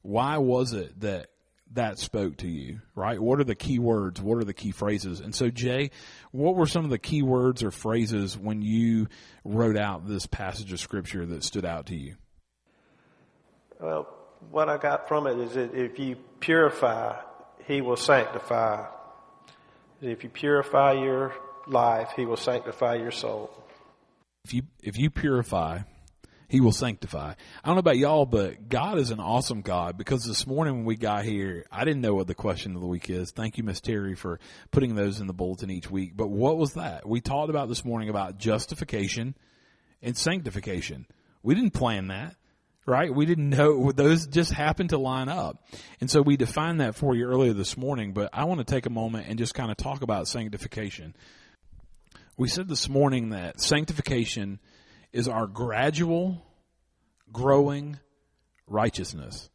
Why 0.03 0.39
was 0.39 0.73
it 0.73 1.01
that 1.01 1.29
that 1.73 1.99
spoke 1.99 2.39
to 2.39 2.49
you, 2.49 2.81
right? 2.95 3.21
What 3.21 3.39
are 3.41 3.45
the 3.45 3.55
key 3.55 3.79
words? 3.79 4.21
What 4.21 4.39
are 4.39 4.45
the 4.45 4.55
key 4.55 4.73
phrases? 4.73 5.21
And 5.21 5.35
so, 5.35 5.51
Jay, 5.51 5.91
what 6.33 6.57
were 6.57 6.67
some 6.67 6.85
of 6.85 6.91
the 6.91 6.99
key 6.99 7.23
words 7.23 7.63
or 7.63 7.71
phrases 7.71 8.37
when 8.37 8.61
you 8.63 9.09
wrote 9.45 9.77
out 9.77 10.07
this 10.07 10.27
passage 10.27 10.73
of 10.73 10.81
scripture 10.81 11.25
that 11.27 11.45
stood 11.45 11.65
out 11.65 11.87
to 11.87 11.97
you? 11.97 12.17
Well, 13.81 14.09
what 14.51 14.69
I 14.69 14.79
got 14.79 15.09
from 15.09 15.27
it 15.27 15.39
is 15.39 15.55
that 15.55 15.75
if 15.75 15.99
you 15.99 16.17
purify, 16.41 17.17
He 17.67 17.81
will 17.81 17.97
sanctify. 17.97 18.87
If 20.03 20.25
you 20.25 20.31
purify 20.31 20.93
your 20.93 21.35
life, 21.67 22.11
He 22.17 22.27
will 22.27 22.37
sanctify 22.37 22.97
your 22.97 23.13
soul. 23.13 23.51
If 24.45 24.55
you 24.55 24.63
if 24.83 24.99
you 24.99 25.11
purify, 25.11 25.81
he 26.51 26.61
will 26.61 26.73
sanctify. 26.73 27.31
I 27.31 27.67
don't 27.67 27.77
know 27.77 27.81
about 27.81 27.97
y'all, 27.97 28.27
but 28.27 28.69
God 28.69 28.99
is 28.99 29.11
an 29.11 29.21
awesome 29.21 29.63
God 29.63 29.97
because 29.97 30.25
this 30.25 30.49
morning 30.49 30.79
when 30.79 30.85
we 30.85 30.97
got 30.97 31.25
here, 31.25 31.65
I 31.71 31.85
didn't 31.85 32.01
know 32.01 32.15
what 32.15 32.27
the 32.27 32.35
question 32.35 32.75
of 32.75 32.81
the 32.81 32.89
week 32.89 33.09
is. 33.09 33.31
Thank 33.31 33.57
you, 33.57 33.63
Miss 33.63 33.81
Terry, 33.81 34.17
for 34.17 34.41
putting 34.73 34.97
those 34.97 35.21
in 35.21 35.29
the 35.29 35.33
bulletin 35.33 35.71
each 35.71 35.89
week. 35.89 36.17
But 36.17 36.27
what 36.27 36.59
was 36.59 36.75
that? 36.75 37.09
We 37.09 37.21
talked 37.21 37.51
about 37.51 37.69
this 37.69 37.85
morning 37.85 38.09
about 38.09 38.37
justification 38.37 39.37
and 40.03 40.17
sanctification. 40.17 41.07
We 41.45 41.55
didn't 41.55 41.71
plan 41.73 42.09
that 42.09 42.35
right? 42.87 43.15
We 43.15 43.27
didn't 43.27 43.51
know 43.51 43.93
those 43.93 44.27
just 44.27 44.53
happened 44.53 44.91
to 44.91 44.99
line 44.99 45.29
up. 45.29 45.65
And 46.01 46.11
so 46.11 46.23
we 46.23 46.37
defined 46.37 46.81
that 46.81 46.97
for 46.97 47.15
you 47.15 47.27
earlier 47.27 47.53
this 47.53 47.77
morning, 47.77 48.13
but 48.13 48.31
I 48.33 48.45
want 48.45 48.59
to 48.59 48.65
take 48.65 48.87
a 48.87 48.91
moment 48.91 49.29
and 49.29 49.39
just 49.39 49.55
kind 49.55 49.71
of 49.71 49.77
talk 49.77 50.03
about 50.03 50.27
sanctification. 50.27 51.15
We 52.37 52.49
said 52.49 52.69
this 52.69 52.89
morning 52.89 53.29
that 53.31 53.61
sanctification 53.61 54.61
is 55.13 55.29
our 55.29 55.47
gradual 55.47 56.45
growing 57.33 57.99
righteousness. 58.67 59.51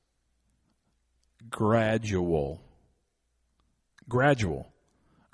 Gradual. 1.50 2.62
Gradual 4.07 4.71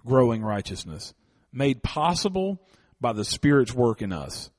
growing 0.06 0.42
righteousness 0.42 1.14
made 1.54 1.84
possible 1.84 2.60
by 3.00 3.14
the 3.14 3.26
Spirit's 3.26 3.74
work 3.74 4.02
in 4.02 4.14
us. 4.14 4.50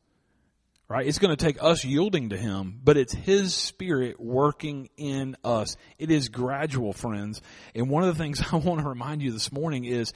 right? 0.88 1.06
It's 1.06 1.18
going 1.18 1.34
to 1.34 1.42
take 1.42 1.62
us 1.62 1.84
yielding 1.84 2.30
to 2.30 2.36
Him, 2.36 2.80
but 2.84 2.96
it's 2.96 3.14
His 3.14 3.54
Spirit 3.54 4.20
working 4.20 4.90
in 4.96 5.36
us. 5.42 5.76
It 5.98 6.10
is 6.10 6.28
gradual, 6.28 6.92
friends. 6.92 7.40
And 7.74 7.88
one 7.88 8.02
of 8.02 8.14
the 8.14 8.22
things 8.22 8.42
I 8.52 8.56
want 8.56 8.80
to 8.80 8.88
remind 8.88 9.22
you 9.22 9.32
this 9.32 9.50
morning 9.50 9.84
is 9.84 10.12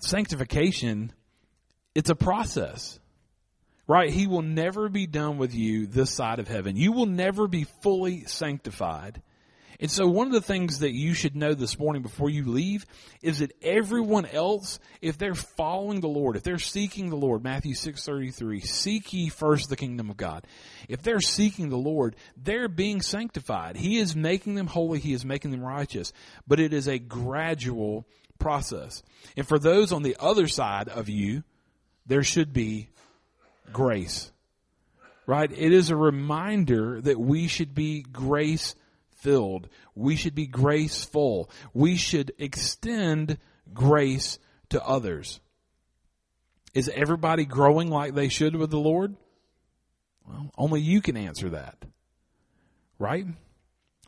sanctification, 0.00 1.12
it's 1.94 2.10
a 2.10 2.14
process, 2.14 2.99
right? 3.90 4.10
He 4.10 4.26
will 4.26 4.42
never 4.42 4.88
be 4.88 5.06
done 5.06 5.38
with 5.38 5.54
you 5.54 5.86
this 5.86 6.14
side 6.14 6.38
of 6.38 6.48
heaven. 6.48 6.76
You 6.76 6.92
will 6.92 7.06
never 7.06 7.48
be 7.48 7.64
fully 7.82 8.24
sanctified 8.24 9.22
and 9.80 9.90
so 9.90 10.06
one 10.06 10.26
of 10.26 10.34
the 10.34 10.42
things 10.42 10.80
that 10.80 10.92
you 10.92 11.14
should 11.14 11.34
know 11.34 11.54
this 11.54 11.78
morning 11.78 12.02
before 12.02 12.28
you 12.28 12.44
leave 12.44 12.84
is 13.22 13.38
that 13.38 13.56
everyone 13.62 14.26
else, 14.26 14.78
if 15.00 15.16
they're 15.16 15.34
following 15.34 16.00
the 16.00 16.08
Lord, 16.08 16.36
if 16.36 16.42
they're 16.42 16.58
seeking 16.58 17.08
the 17.08 17.16
Lord, 17.16 17.42
Matthew 17.42 17.74
6:33, 17.74 18.60
seek 18.60 19.10
ye 19.14 19.30
first 19.30 19.70
the 19.70 19.76
kingdom 19.76 20.10
of 20.10 20.18
God. 20.18 20.46
If 20.86 21.02
they're 21.02 21.20
seeking 21.20 21.70
the 21.70 21.78
Lord, 21.78 22.14
they're 22.36 22.68
being 22.68 23.00
sanctified. 23.00 23.78
He 23.78 23.96
is 23.96 24.14
making 24.14 24.54
them 24.54 24.66
holy, 24.66 25.00
he 25.00 25.14
is 25.14 25.24
making 25.24 25.50
them 25.50 25.64
righteous, 25.64 26.12
but 26.46 26.60
it 26.60 26.74
is 26.74 26.86
a 26.86 26.98
gradual 26.98 28.06
process. 28.38 29.02
And 29.34 29.48
for 29.48 29.58
those 29.58 29.92
on 29.92 30.02
the 30.02 30.16
other 30.20 30.46
side 30.46 30.90
of 30.90 31.08
you, 31.08 31.42
there 32.04 32.22
should 32.22 32.52
be 32.52 32.90
grace. 33.72 34.32
Right? 35.26 35.50
It 35.50 35.72
is 35.72 35.90
a 35.90 35.96
reminder 35.96 37.00
that 37.00 37.20
we 37.20 37.46
should 37.46 37.74
be 37.74 38.02
grace 38.02 38.74
filled. 39.18 39.68
We 39.94 40.16
should 40.16 40.34
be 40.34 40.46
graceful. 40.46 41.50
We 41.72 41.96
should 41.96 42.32
extend 42.38 43.38
grace 43.72 44.38
to 44.70 44.84
others. 44.84 45.40
Is 46.74 46.88
everybody 46.88 47.44
growing 47.44 47.88
like 47.90 48.14
they 48.14 48.28
should 48.28 48.56
with 48.56 48.70
the 48.70 48.78
Lord? 48.78 49.16
Well, 50.26 50.50
only 50.56 50.80
you 50.80 51.00
can 51.00 51.16
answer 51.16 51.50
that. 51.50 51.84
Right? 52.98 53.26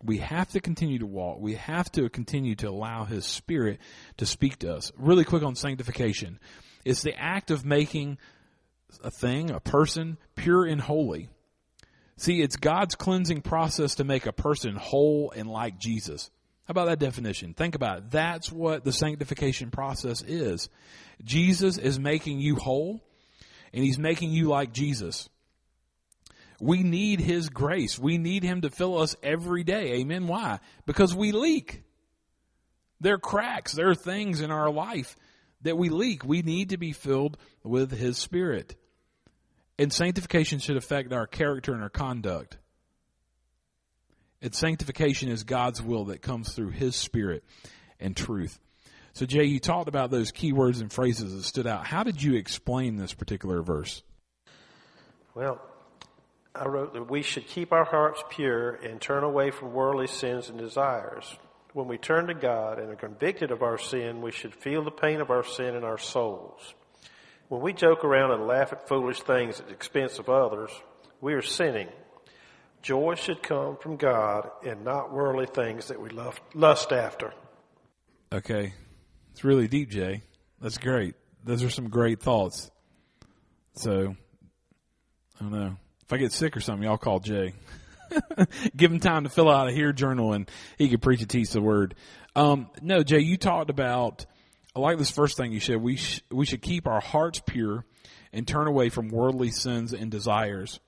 We 0.02 0.19
have 0.19 0.50
to 0.50 0.61
continue 0.61 0.99
to 0.99 1.07
walk. 1.07 1.40
We 1.40 1.54
have 1.54 1.90
to 1.92 2.09
continue 2.09 2.54
to 2.57 2.69
allow 2.69 3.04
His 3.04 3.25
Spirit 3.25 3.78
to 4.16 4.26
speak 4.26 4.59
to 4.61 4.75
us. 4.75 4.92
Really 4.97 5.25
quick 5.25 5.42
on 5.42 5.54
sanctification. 5.54 6.38
It's 6.85 7.02
the 7.02 7.16
act 7.16 7.50
of 7.50 7.64
making 7.64 8.19
a 9.02 9.11
thing, 9.11 9.50
a 9.50 9.61
person, 9.61 10.18
pure 10.34 10.64
and 10.64 10.80
holy. 10.80 11.28
See, 12.16 12.40
it's 12.40 12.56
God's 12.56 12.94
cleansing 12.94 13.42
process 13.42 13.96
to 13.96 14.04
make 14.04 14.26
a 14.26 14.32
person 14.32 14.76
whole 14.76 15.32
and 15.34 15.49
like 15.49 15.78
Jesus. 15.78 16.30
How 16.64 16.72
about 16.72 16.87
that 16.87 16.99
definition? 17.00 17.54
Think 17.54 17.75
about 17.75 17.99
it. 17.99 18.11
That's 18.11 18.52
what 18.52 18.84
the 18.84 18.92
sanctification 18.92 19.70
process 19.70 20.22
is. 20.22 20.68
Jesus 21.25 21.78
is 21.78 21.99
making 21.99 22.40
you 22.40 22.56
whole 22.56 23.00
and 23.72 23.82
he's 23.82 23.99
making 23.99 24.30
you 24.30 24.49
like 24.49 24.72
Jesus. 24.72 25.28
We 26.61 26.84
need 26.84 27.20
his 27.20 27.49
grace. 27.49 27.99
We 27.99 28.18
need 28.18 28.44
him 28.44 28.61
to 28.61 28.70
fill 28.70 28.99
us 28.99 29.16
every 29.22 29.64
day. 29.64 29.94
Amen. 29.94 30.28
Why? 30.28 30.61
Because 30.87 31.14
we 31.14 31.32
leak. 31.32 31.82
There 33.00 33.14
are 33.14 33.18
cracks. 33.18 33.72
There 33.72 33.88
are 33.88 33.96
things 33.96 34.40
in 34.40 34.52
our 34.52 34.70
life 34.70 35.16
that 35.62 35.76
we 35.76 35.88
leak. 35.88 36.25
We 36.25 36.42
need 36.42 36.68
to 36.68 36.76
be 36.76 36.92
filled 36.92 37.37
with 37.64 37.90
his 37.90 38.16
spirit. 38.18 38.76
And 39.79 39.93
sanctification 39.93 40.59
should 40.59 40.76
affect 40.76 41.12
our 41.12 41.26
character 41.26 41.73
and 41.73 41.83
our 41.83 41.88
conduct. 41.88 42.59
And 44.41 44.55
sanctification 44.55 45.29
is 45.29 45.45
God's 45.45 45.81
will 45.81 46.07
that 46.07 46.21
comes 46.21 46.52
through 46.52 46.71
His 46.71 46.97
Spirit 46.97 47.45
and 48.00 48.17
truth. 48.17 48.59
So, 49.14 49.26
Jay, 49.26 49.45
you 49.45 49.61
talked 49.61 49.88
about 49.88 50.11
those 50.11 50.31
key 50.31 50.52
words 50.52 50.81
and 50.81 50.93
phrases 50.93 51.35
that 51.35 51.45
stood 51.45 51.67
out. 51.67 51.87
How 51.87 52.02
did 52.02 52.23
you 52.23 52.35
explain 52.35 52.97
this 52.97 53.14
particular 53.14 53.62
verse? 53.62 54.02
Well, 55.35 55.61
I 56.55 56.67
wrote 56.67 56.93
that 56.95 57.11
we 57.11 57.23
should 57.23 57.47
keep 57.47 57.73
our 57.73 57.85
hearts 57.85 58.23
pure 58.31 58.73
and 58.73 59.00
turn 59.00 59.23
away 59.23 59.50
from 59.50 59.73
worldly 59.73 60.07
sins 60.07 60.49
and 60.49 60.59
desires. 60.59 61.37
When 61.73 61.88
we 61.88 61.97
turn 61.97 62.26
to 62.26 62.35
God 62.35 62.79
and 62.79 62.91
are 62.91 62.97
convicted 62.97 63.50
of 63.50 63.62
our 63.62 63.79
sin, 63.79 64.21
we 64.21 64.33
should 64.33 64.55
feel 64.55 64.85
the 64.85 64.91
pain 64.91 65.21
of 65.21 65.31
our 65.31 65.45
sin 65.45 65.75
in 65.75 65.85
our 65.85 65.99
souls. 65.99 66.75
When 67.52 67.61
we 67.61 67.75
joke 67.75 68.02
around 68.02 68.30
and 68.30 68.47
laugh 68.47 68.73
at 68.73 68.88
foolish 68.88 69.21
things 69.21 69.61
at 69.61 69.66
the 69.66 69.75
expense 69.75 70.18
of 70.18 70.30
others, 70.30 70.71
we 71.21 71.35
are 71.35 71.42
sinning. 71.42 71.88
Joy 72.80 73.14
should 73.14 73.42
come 73.42 73.76
from 73.76 73.97
God 73.99 74.50
and 74.64 74.87
not 74.87 75.12
worldly 75.12 75.44
things 75.44 75.88
that 75.88 76.00
we 76.00 76.09
lust 76.54 76.92
after. 76.92 77.35
Okay. 78.32 78.73
It's 79.32 79.44
really 79.44 79.68
deep, 79.68 79.90
Jay. 79.90 80.23
That's 80.62 80.78
great. 80.78 81.14
Those 81.44 81.62
are 81.62 81.68
some 81.68 81.90
great 81.90 82.21
thoughts. 82.21 82.71
So, 83.75 84.16
I 85.38 85.42
don't 85.42 85.52
know. 85.52 85.76
If 86.06 86.11
I 86.11 86.16
get 86.16 86.32
sick 86.32 86.56
or 86.56 86.61
something, 86.61 86.85
y'all 86.85 86.97
call 86.97 87.21
Jay. 87.21 87.52
Give 88.75 88.90
him 88.90 88.99
time 88.99 89.25
to 89.25 89.28
fill 89.28 89.50
out 89.50 89.68
a 89.68 89.73
Hear 89.73 89.92
journal 89.92 90.32
and 90.32 90.50
he 90.78 90.88
could 90.88 91.02
preach 91.02 91.21
and 91.21 91.28
teach 91.28 91.50
the 91.50 91.61
word. 91.61 91.97
Um, 92.35 92.71
no, 92.80 93.02
Jay, 93.02 93.21
you 93.21 93.37
talked 93.37 93.68
about 93.68 94.25
I 94.75 94.81
like 94.81 94.99
this 94.99 95.11
first 95.11 95.37
thing 95.37 95.52
you 95.52 95.61
said. 95.61 95.83
We 95.83 95.97
sh- 95.97 96.23
we 96.31 96.47
should 96.47 96.62
keep 96.62 96.87
our 96.87 97.00
hearts 97.00 97.43
pure 97.45 97.85
and 98.33 98.49
turn 98.49 98.67
away 98.67 98.88
from 98.88 99.09
worldly 99.09 99.50
sins 99.50 99.93
and 99.93 100.11
desires. 100.11 100.81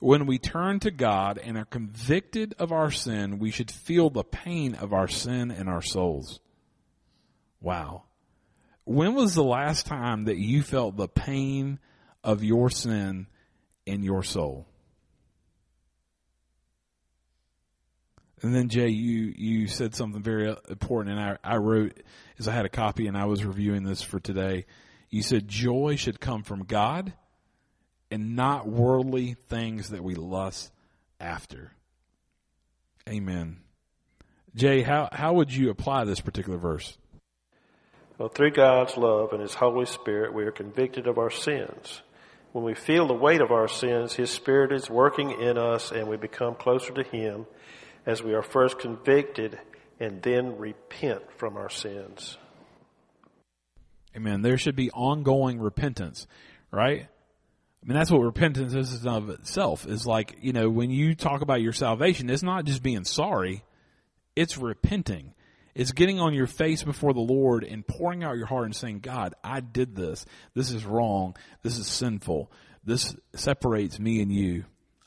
When 0.00 0.26
we 0.26 0.38
turn 0.38 0.80
to 0.80 0.90
God 0.90 1.38
and 1.38 1.58
are 1.58 1.64
convicted 1.64 2.54
of 2.58 2.72
our 2.72 2.90
sin, 2.90 3.38
we 3.38 3.50
should 3.50 3.70
feel 3.70 4.10
the 4.10 4.24
pain 4.24 4.74
of 4.74 4.92
our 4.92 5.08
sin 5.08 5.50
in 5.50 5.68
our 5.68 5.82
souls. 5.82 6.40
Wow. 7.60 8.04
When 8.84 9.14
was 9.14 9.34
the 9.34 9.44
last 9.44 9.86
time 9.86 10.24
that 10.24 10.38
you 10.38 10.62
felt 10.62 10.96
the 10.96 11.08
pain 11.08 11.80
of 12.22 12.44
your 12.44 12.70
sin 12.70 13.26
in 13.84 14.02
your 14.02 14.22
soul? 14.22 14.67
And 18.42 18.54
then 18.54 18.68
Jay, 18.68 18.88
you 18.88 19.34
you 19.36 19.66
said 19.66 19.94
something 19.94 20.22
very 20.22 20.48
uh, 20.48 20.56
important, 20.68 21.18
and 21.18 21.20
I 21.20 21.38
I 21.42 21.56
wrote 21.56 21.98
as 22.38 22.46
I 22.46 22.52
had 22.52 22.64
a 22.64 22.70
copy 22.70 23.06
and 23.06 23.16
I 23.16 23.24
was 23.24 23.44
reviewing 23.44 23.82
this 23.82 24.02
for 24.02 24.20
today. 24.20 24.66
You 25.10 25.22
said 25.22 25.48
joy 25.48 25.96
should 25.96 26.20
come 26.20 26.42
from 26.42 26.64
God, 26.64 27.12
and 28.10 28.36
not 28.36 28.68
worldly 28.68 29.34
things 29.48 29.90
that 29.90 30.04
we 30.04 30.14
lust 30.14 30.70
after. 31.18 31.72
Amen. 33.08 33.58
Jay, 34.54 34.82
how 34.82 35.08
how 35.10 35.34
would 35.34 35.52
you 35.52 35.70
apply 35.70 36.04
this 36.04 36.20
particular 36.20 36.58
verse? 36.58 36.96
Well, 38.18 38.28
through 38.28 38.50
God's 38.50 38.96
love 38.96 39.32
and 39.32 39.40
His 39.40 39.54
Holy 39.54 39.86
Spirit, 39.86 40.34
we 40.34 40.44
are 40.44 40.50
convicted 40.50 41.06
of 41.06 41.18
our 41.18 41.30
sins. 41.30 42.02
When 42.52 42.64
we 42.64 42.74
feel 42.74 43.06
the 43.06 43.14
weight 43.14 43.40
of 43.40 43.52
our 43.52 43.68
sins, 43.68 44.14
His 44.14 44.30
Spirit 44.30 44.72
is 44.72 44.90
working 44.90 45.30
in 45.30 45.56
us, 45.56 45.92
and 45.92 46.08
we 46.08 46.16
become 46.16 46.54
closer 46.54 46.92
to 46.94 47.04
Him 47.04 47.46
as 48.08 48.22
we 48.22 48.32
are 48.32 48.42
first 48.42 48.78
convicted 48.78 49.60
and 50.00 50.22
then 50.22 50.56
repent 50.56 51.20
from 51.36 51.58
our 51.58 51.68
sins. 51.68 52.38
Amen. 54.16 54.40
There 54.40 54.56
should 54.56 54.74
be 54.74 54.90
ongoing 54.92 55.60
repentance, 55.60 56.26
right? 56.70 57.02
I 57.02 57.86
mean, 57.86 57.96
that's 57.96 58.10
what 58.10 58.22
repentance 58.22 58.74
is 58.74 59.06
of 59.06 59.28
itself. 59.28 59.86
Is 59.86 60.06
like, 60.06 60.38
you 60.40 60.54
know, 60.54 60.70
when 60.70 60.90
you 60.90 61.14
talk 61.14 61.42
about 61.42 61.60
your 61.60 61.74
salvation, 61.74 62.30
it's 62.30 62.42
not 62.42 62.64
just 62.64 62.82
being 62.82 63.04
sorry, 63.04 63.62
it's 64.34 64.56
repenting. 64.56 65.34
It's 65.74 65.92
getting 65.92 66.18
on 66.18 66.34
your 66.34 66.48
face 66.48 66.82
before 66.82 67.12
the 67.12 67.20
Lord 67.20 67.62
and 67.62 67.86
pouring 67.86 68.24
out 68.24 68.36
your 68.36 68.46
heart 68.46 68.64
and 68.64 68.74
saying, 68.74 69.00
God, 69.00 69.34
I 69.44 69.60
did 69.60 69.94
this. 69.94 70.24
This 70.54 70.72
is 70.72 70.84
wrong. 70.84 71.36
This 71.62 71.78
is 71.78 71.86
sinful. 71.86 72.50
This 72.84 73.14
separates 73.34 74.00
me 74.00 74.22
and 74.22 74.32
you. 74.32 74.64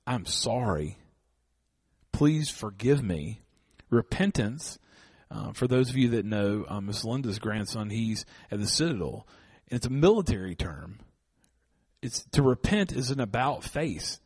I'm 0.07 0.25
sorry 0.25 0.97
please 2.21 2.51
forgive 2.51 3.01
me. 3.01 3.41
Repentance, 3.89 4.77
uh, 5.31 5.51
for 5.53 5.65
those 5.65 5.89
of 5.89 5.97
you 5.97 6.09
that 6.09 6.23
know 6.23 6.63
uh, 6.67 6.79
Miss 6.79 7.03
Linda's 7.03 7.39
grandson, 7.39 7.89
he's 7.89 8.27
at 8.51 8.59
the 8.59 8.67
Citadel. 8.67 9.25
And 9.67 9.77
it's 9.77 9.87
a 9.87 9.89
military 9.89 10.53
term. 10.53 10.99
It's 11.99 12.23
to 12.33 12.43
repent 12.43 12.91
is 12.91 13.09
an 13.09 13.19
about 13.19 13.63
face. 13.63 14.19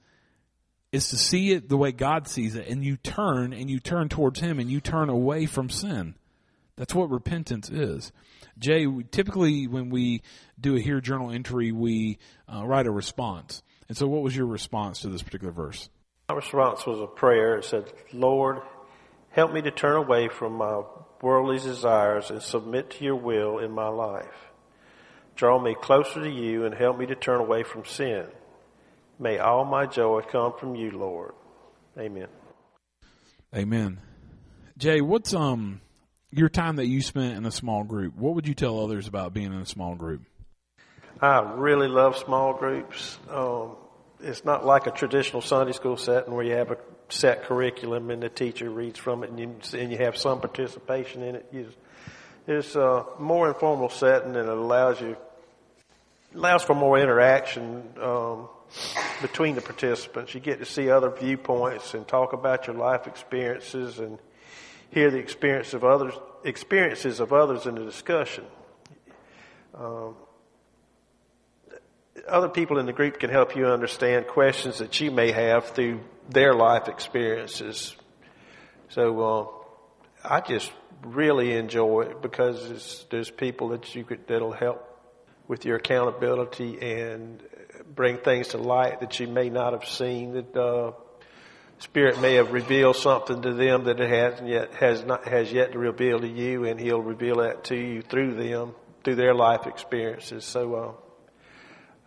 It's 0.92 1.10
to 1.12 1.16
see 1.16 1.54
it 1.54 1.70
the 1.70 1.78
way 1.78 1.94
God 1.94 2.28
sees 2.28 2.56
it, 2.56 2.68
and 2.68 2.84
you 2.84 2.98
turn 2.98 3.54
and 3.54 3.70
you 3.70 3.80
turn 3.80 4.10
towards 4.10 4.42
Him 4.42 4.60
and 4.60 4.70
you 4.70 4.82
turn 4.82 5.08
away 5.08 5.46
from 5.46 5.70
sin. 5.70 6.16
That's 6.76 6.94
what 6.94 7.10
repentance 7.10 7.70
is. 7.70 8.12
Jay, 8.60 8.86
typically 9.10 9.68
when 9.68 9.90
we 9.90 10.22
do 10.60 10.76
a 10.76 10.82
Hear 10.82 11.00
journal 11.00 11.32
entry, 11.32 11.72
we 11.72 12.18
uh, 12.54 12.66
write 12.66 12.88
a 12.88 12.92
response. 12.92 13.64
And 13.88 13.96
so, 13.96 14.06
what 14.06 14.22
was 14.22 14.36
your 14.36 14.48
response 14.48 15.00
to 15.00 15.08
this 15.08 15.24
particular 15.24 15.54
verse? 15.54 15.90
My 16.28 16.36
response 16.36 16.86
was 16.86 17.00
a 17.00 17.08
prayer. 17.08 17.58
It 17.58 17.66
said, 17.66 17.92
Lord, 18.12 18.62
help 19.30 19.54
me 19.54 19.62
to 19.62 19.72
turn 19.72 19.96
away 19.96 20.28
from 20.28 20.54
my 20.54 20.82
worldly 21.22 21.60
desires 21.60 22.32
and 22.32 22.42
submit 22.42 22.92
to 22.92 23.04
your 23.04 23.16
will 23.16 23.60
in 23.60 23.72
my 23.72 23.88
life. 23.88 24.52
Draw 25.36 25.60
me 25.62 25.76
closer 25.80 26.24
to 26.24 26.30
you 26.30 26.66
and 26.66 26.74
help 26.74 26.98
me 26.98 27.06
to 27.08 27.16
turn 27.16 27.42
away 27.42 27.64
from 27.64 27.86
sin. 27.86 28.26
May 29.20 29.38
all 29.38 29.66
my 29.66 29.86
joy 29.86 30.22
come 30.22 30.54
from 30.58 30.76
you, 30.76 30.92
Lord. 30.92 31.34
Amen. 31.98 32.28
Amen. 33.56 34.00
Jay, 34.78 35.02
what's 35.02 35.34
um 35.34 35.82
your 36.32 36.50
time 36.50 36.78
that 36.78 36.88
you 36.88 37.02
spent 37.02 37.38
in 37.38 37.46
a 37.46 37.52
small 37.52 37.84
group? 37.84 38.16
What 38.16 38.36
would 38.36 38.48
you 38.48 38.54
tell 38.54 38.80
others 38.80 39.08
about 39.08 39.34
being 39.34 39.54
in 39.54 39.60
a 39.60 39.66
small 39.66 39.96
group? 39.96 40.22
I 41.22 41.40
really 41.56 41.88
love 41.88 42.18
small 42.18 42.54
groups. 42.54 43.18
Um, 43.30 43.78
it's 44.26 44.44
not 44.44 44.66
like 44.66 44.88
a 44.88 44.92
traditional 44.92 45.42
Sunday 45.42 45.72
school 45.72 45.98
setting 45.98 46.34
where 46.34 46.44
you 46.44 46.54
have 46.54 46.72
a 46.72 46.78
set 47.10 47.44
curriculum 47.44 48.10
and 48.10 48.24
the 48.24 48.30
teacher 48.30 48.70
reads 48.70 48.98
from 48.98 49.24
it 49.24 49.30
and 49.30 49.40
you, 49.40 49.56
and 49.80 49.92
you 49.92 50.00
have 50.00 50.18
some 50.18 50.40
participation 50.40 51.22
in 51.22 51.36
it. 51.36 51.78
It's 52.48 52.76
a 52.76 53.06
more 53.20 53.48
informal 53.48 53.90
setting 53.90 54.30
and 54.30 54.38
it 54.38 54.48
allows 54.48 55.00
you 55.00 55.16
allows 56.34 56.64
for 56.64 56.74
more 56.74 57.00
interaction 57.00 57.84
um, 58.02 58.50
between 59.22 59.56
the 59.56 59.62
participants. 59.62 60.34
You 60.34 60.42
get 60.42 60.60
to 60.60 60.66
see 60.66 60.90
other 60.90 61.10
viewpoints 61.10 61.94
and 61.94 62.06
talk 62.06 62.34
about 62.34 62.68
your 62.68 62.76
life 62.76 63.08
experiences 63.08 64.00
and 64.00 64.18
hear 64.90 65.12
the 65.12 65.18
experience 65.18 65.74
of 65.74 65.84
others, 65.84 66.14
experiences 66.44 67.20
of 67.20 67.32
others 67.32 67.68
in 67.68 67.76
the 67.76 67.86
discussion. 67.86 68.44
Um, 69.74 70.16
other 72.28 72.50
people 72.50 72.80
in 72.80 72.86
the 72.86 72.94
group 72.94 73.20
can 73.20 73.30
help 73.30 73.56
you 73.56 73.68
understand 73.68 74.28
questions 74.28 74.80
that 74.80 75.00
you 75.00 75.12
may 75.12 75.32
have 75.32 75.68
through 75.70 76.02
their 76.30 76.54
life 76.54 76.88
experiences. 76.88 77.96
So 78.90 79.22
uh, 79.22 80.28
I 80.28 80.42
just 80.42 80.72
really 81.04 81.54
enjoy 81.54 82.02
it 82.02 82.22
because 82.22 83.06
there's 83.10 83.30
people 83.30 83.70
that 83.70 83.94
you 83.96 84.04
could 84.04 84.28
that'll 84.28 84.52
help 84.52 84.92
with 85.48 85.66
your 85.66 85.78
accountability 85.78 86.80
and 86.82 87.44
bring 87.94 88.18
things 88.18 88.50
to 88.50 88.58
light 88.58 89.02
that 89.02 89.20
you 89.20 89.28
may 89.28 89.50
not 89.50 89.74
have 89.74 89.86
seen 89.86 90.34
that 90.34 90.56
uh, 90.56 90.92
Spirit 91.78 92.22
may 92.22 92.36
have 92.36 92.54
revealed 92.54 92.96
something 92.96 93.42
to 93.42 93.54
them 93.54 93.84
that 93.84 94.00
it 94.00 94.10
hasn't 94.10 94.48
yet 94.48 94.74
has 94.76 95.04
not 95.04 95.28
has 95.28 95.52
yet 95.52 95.74
to 95.74 95.80
reveal 95.80 96.20
to 96.20 96.28
you, 96.28 96.64
and 96.64 96.80
He'll 96.80 97.02
reveal 97.02 97.38
that 97.38 97.66
to 97.66 97.76
you 97.76 98.02
through 98.02 98.36
them 98.36 98.74
through 99.04 99.16
their 99.16 99.36
life 99.36 99.68
experiences. 99.68 100.46
So 100.46 100.76
uh, 100.76 100.92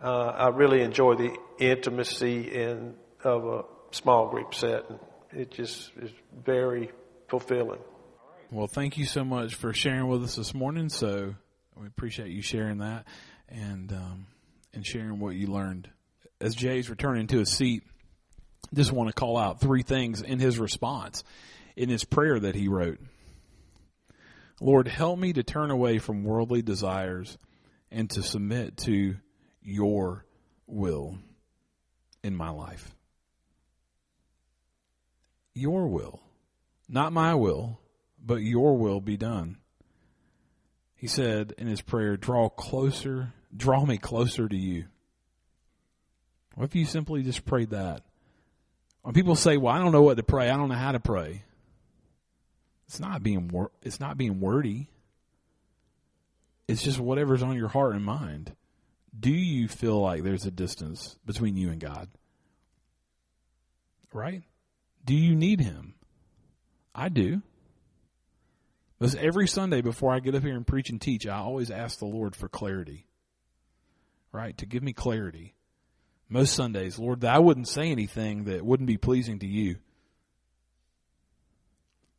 uh, 0.01 0.07
I 0.07 0.47
really 0.49 0.81
enjoy 0.81 1.15
the 1.15 1.35
intimacy 1.59 2.41
in 2.53 2.95
of 3.23 3.45
a 3.45 3.63
small 3.91 4.29
group 4.29 4.55
setting. 4.55 4.99
It 5.31 5.51
just 5.51 5.91
is 5.97 6.11
very 6.45 6.91
fulfilling. 7.27 7.79
Well, 8.51 8.67
thank 8.67 8.97
you 8.97 9.05
so 9.05 9.23
much 9.23 9.55
for 9.55 9.73
sharing 9.73 10.07
with 10.07 10.23
us 10.23 10.35
this 10.35 10.53
morning. 10.53 10.89
So 10.89 11.35
we 11.75 11.87
appreciate 11.87 12.31
you 12.31 12.41
sharing 12.41 12.79
that 12.79 13.05
and 13.47 13.91
um, 13.91 14.27
and 14.73 14.85
sharing 14.85 15.19
what 15.19 15.35
you 15.35 15.47
learned. 15.47 15.89
As 16.41 16.55
Jay's 16.55 16.89
returning 16.89 17.27
to 17.27 17.39
his 17.39 17.49
seat, 17.51 17.83
just 18.73 18.91
want 18.91 19.09
to 19.09 19.13
call 19.13 19.37
out 19.37 19.59
three 19.59 19.83
things 19.83 20.21
in 20.21 20.39
his 20.39 20.57
response, 20.57 21.23
in 21.75 21.89
his 21.89 22.05
prayer 22.05 22.39
that 22.39 22.55
he 22.55 22.67
wrote. 22.67 22.99
Lord, 24.61 24.87
help 24.87 25.19
me 25.19 25.33
to 25.33 25.43
turn 25.43 25.71
away 25.71 25.99
from 25.99 26.23
worldly 26.23 26.61
desires 26.61 27.37
and 27.91 28.09
to 28.11 28.23
submit 28.23 28.77
to 28.77 29.15
your 29.69 30.25
will 30.67 31.17
in 32.23 32.35
my 32.35 32.49
life. 32.49 32.95
Your 35.53 35.87
will, 35.87 36.21
not 36.87 37.13
my 37.13 37.35
will, 37.35 37.79
but 38.23 38.37
your 38.37 38.77
will 38.77 39.01
be 39.01 39.17
done. 39.17 39.57
He 40.95 41.07
said 41.07 41.53
in 41.57 41.67
his 41.67 41.81
prayer, 41.81 42.17
draw 42.17 42.49
closer 42.49 43.33
draw 43.55 43.85
me 43.85 43.97
closer 43.97 44.47
to 44.47 44.55
you. 44.55 44.85
What 46.55 46.65
if 46.65 46.75
you 46.75 46.85
simply 46.85 47.23
just 47.23 47.45
prayed 47.45 47.71
that? 47.71 48.03
When 49.01 49.13
people 49.13 49.35
say, 49.35 49.57
"Well, 49.57 49.73
I 49.73 49.79
don't 49.79 49.91
know 49.91 50.01
what 50.01 50.17
to 50.17 50.23
pray. 50.23 50.49
I 50.49 50.57
don't 50.57 50.69
know 50.69 50.75
how 50.75 50.91
to 50.91 50.99
pray," 50.99 51.43
it's 52.85 52.99
not 52.99 53.23
being 53.23 53.47
wor- 53.47 53.71
it's 53.81 53.99
not 53.99 54.17
being 54.17 54.39
wordy. 54.39 54.89
It's 56.67 56.83
just 56.83 56.99
whatever's 56.99 57.41
on 57.41 57.55
your 57.55 57.69
heart 57.69 57.95
and 57.95 58.05
mind. 58.05 58.55
Do 59.17 59.31
you 59.31 59.67
feel 59.67 59.99
like 59.99 60.23
there's 60.23 60.45
a 60.45 60.51
distance 60.51 61.17
between 61.25 61.55
you 61.55 61.69
and 61.69 61.79
God? 61.79 62.09
Right? 64.13 64.43
Do 65.05 65.13
you 65.13 65.35
need 65.35 65.61
Him? 65.61 65.95
I 66.93 67.09
do. 67.09 67.41
Because 68.97 69.15
every 69.15 69.47
Sunday 69.47 69.81
before 69.81 70.13
I 70.13 70.19
get 70.19 70.35
up 70.35 70.43
here 70.43 70.55
and 70.55 70.67
preach 70.67 70.89
and 70.89 70.99
teach, 70.99 71.25
I 71.25 71.37
always 71.37 71.71
ask 71.71 71.99
the 71.99 72.05
Lord 72.05 72.35
for 72.35 72.49
clarity 72.49 73.05
right? 74.31 74.57
To 74.57 74.65
give 74.65 74.83
me 74.83 74.93
clarity. 74.93 75.55
Most 76.27 76.53
Sundays, 76.53 76.99
Lord, 76.99 77.21
that 77.21 77.33
I 77.33 77.39
wouldn't 77.39 77.67
say 77.67 77.91
anything 77.91 78.45
that 78.45 78.65
wouldn't 78.65 78.87
be 78.87 78.97
pleasing 78.97 79.39
to 79.39 79.47
you. 79.47 79.77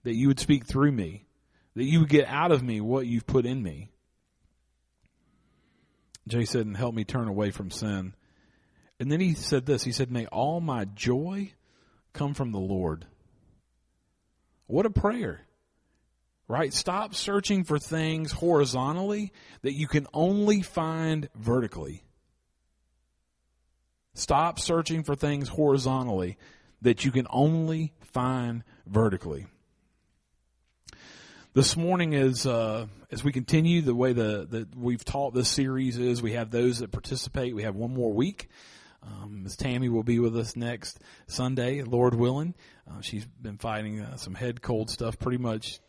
That 0.02 0.14
you 0.14 0.28
would 0.28 0.40
speak 0.40 0.66
through 0.66 0.92
me. 0.92 1.26
That 1.76 1.84
you 1.84 2.00
would 2.00 2.08
get 2.08 2.26
out 2.26 2.50
of 2.50 2.62
me 2.62 2.80
what 2.80 3.06
you've 3.06 3.26
put 3.26 3.46
in 3.46 3.62
me. 3.62 3.92
Jay 6.28 6.44
said, 6.44 6.66
and 6.66 6.76
help 6.76 6.94
me 6.94 7.04
turn 7.04 7.28
away 7.28 7.50
from 7.50 7.70
sin. 7.70 8.14
And 8.98 9.10
then 9.10 9.20
he 9.20 9.34
said 9.34 9.66
this. 9.66 9.84
He 9.84 9.92
said, 9.92 10.10
may 10.10 10.26
all 10.26 10.60
my 10.60 10.84
joy 10.84 11.52
come 12.12 12.34
from 12.34 12.52
the 12.52 12.58
Lord. 12.58 13.06
What 14.66 14.86
a 14.86 14.90
prayer 14.90 15.46
right? 16.50 16.74
Stop 16.74 17.14
searching 17.14 17.62
for 17.62 17.78
things 17.78 18.32
horizontally 18.32 19.32
that 19.62 19.74
you 19.74 19.86
can 19.86 20.08
only 20.12 20.62
find 20.62 21.28
vertically. 21.36 22.02
Stop 24.14 24.58
searching 24.58 25.04
for 25.04 25.14
things 25.14 25.48
horizontally 25.48 26.38
that 26.82 27.04
you 27.04 27.12
can 27.12 27.28
only 27.30 27.92
find 28.00 28.64
vertically. 28.84 29.46
This 31.52 31.76
morning, 31.76 32.12
is 32.12 32.46
uh, 32.46 32.86
as 33.10 33.24
we 33.24 33.32
continue 33.32 33.82
the 33.82 33.92
way 33.92 34.12
the 34.12 34.46
that 34.50 34.76
we've 34.76 35.04
taught 35.04 35.34
this 35.34 35.48
series 35.48 35.98
is, 35.98 36.22
we 36.22 36.34
have 36.34 36.52
those 36.52 36.78
that 36.78 36.92
participate. 36.92 37.56
We 37.56 37.64
have 37.64 37.74
one 37.74 37.92
more 37.92 38.12
week. 38.12 38.48
Um, 39.02 39.42
Ms. 39.42 39.56
Tammy 39.56 39.88
will 39.88 40.04
be 40.04 40.20
with 40.20 40.36
us 40.36 40.54
next 40.54 41.00
Sunday, 41.26 41.82
Lord 41.82 42.14
willing. 42.14 42.54
Uh, 42.88 43.00
she's 43.00 43.26
been 43.26 43.58
fighting 43.58 44.00
uh, 44.00 44.16
some 44.16 44.34
head 44.34 44.62
cold 44.62 44.90
stuff 44.90 45.18
pretty 45.18 45.38
much 45.38 45.80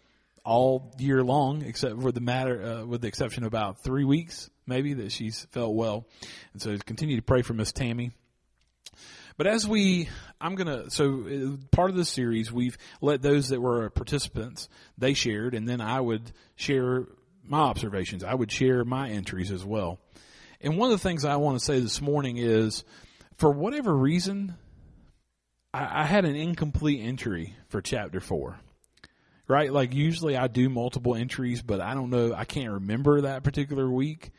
all 0.44 0.96
year 0.98 1.24
long, 1.24 1.62
except 1.62 2.02
for 2.02 2.12
the 2.12 2.22
matter, 2.22 2.64
uh, 2.64 2.86
with 2.88 3.02
the 3.02 3.08
exception 3.08 3.44
of 3.44 3.48
about 3.48 3.84
three 3.84 4.04
weeks, 4.04 4.50
maybe 4.66 4.96
that 4.96 5.12
she's 5.12 5.46
felt 5.52 5.76
well. 5.76 6.08
And 6.54 6.62
so 6.64 6.76
continue 6.80 7.18
to 7.18 7.22
pray 7.22 7.44
for 7.44 7.54
Miss 7.54 7.72
Tammy. 7.72 8.10
But 9.42 9.48
as 9.48 9.68
we, 9.68 10.08
I'm 10.40 10.54
gonna, 10.54 10.92
so 10.92 11.26
uh, 11.26 11.58
part 11.76 11.90
of 11.90 11.96
the 11.96 12.06
series, 12.06 12.52
we've 12.52 12.78
let 13.02 13.24
those 13.24 13.50
that 13.50 13.60
were 13.60 13.90
participants, 13.90 14.70
they 15.00 15.16
shared, 15.16 15.56
and 15.56 15.68
then 15.68 15.82
I 15.82 16.00
would 16.00 16.32
share 16.56 17.08
my 17.44 17.58
observations. 17.58 18.24
I 18.24 18.36
would 18.36 18.52
share 18.52 18.86
my 18.86 19.10
entries 19.10 19.50
as 19.50 19.66
well. 19.66 20.00
And 20.62 20.78
one 20.78 20.92
of 20.92 21.00
the 21.00 21.02
things 21.02 21.26
I 21.26 21.38
want 21.38 21.58
to 21.58 21.66
say 21.66 21.80
this 21.80 22.00
morning 22.00 22.38
is, 22.38 22.84
for 23.38 23.50
whatever 23.50 23.98
reason, 23.98 24.54
I, 25.74 26.02
I 26.02 26.06
had 26.06 26.26
an 26.26 26.36
incomplete 26.36 27.02
entry 27.02 27.56
for 27.68 27.82
chapter 27.82 28.20
four 28.20 28.60
right? 29.48 29.74
Like 29.74 29.96
usually 29.96 30.38
I 30.38 30.48
do 30.48 30.70
multiple 30.70 31.16
entries, 31.16 31.64
but 31.64 31.82
I 31.82 31.96
don't 31.96 32.12
know, 32.12 32.32
I 32.34 32.46
can't 32.46 32.74
remember 32.74 33.22
that 33.22 33.44
particular 33.44 33.90
week. 33.90 34.30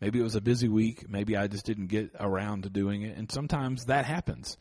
Maybe 0.00 0.18
it 0.18 0.22
was 0.22 0.34
a 0.34 0.40
busy 0.40 0.68
week. 0.68 1.08
Maybe 1.08 1.36
I 1.36 1.46
just 1.46 1.66
didn't 1.66 1.88
get 1.88 2.10
around 2.18 2.62
to 2.62 2.70
doing 2.70 3.02
it. 3.02 3.16
And 3.16 3.30
sometimes 3.30 3.86
that 3.86 4.06
happens. 4.06 4.56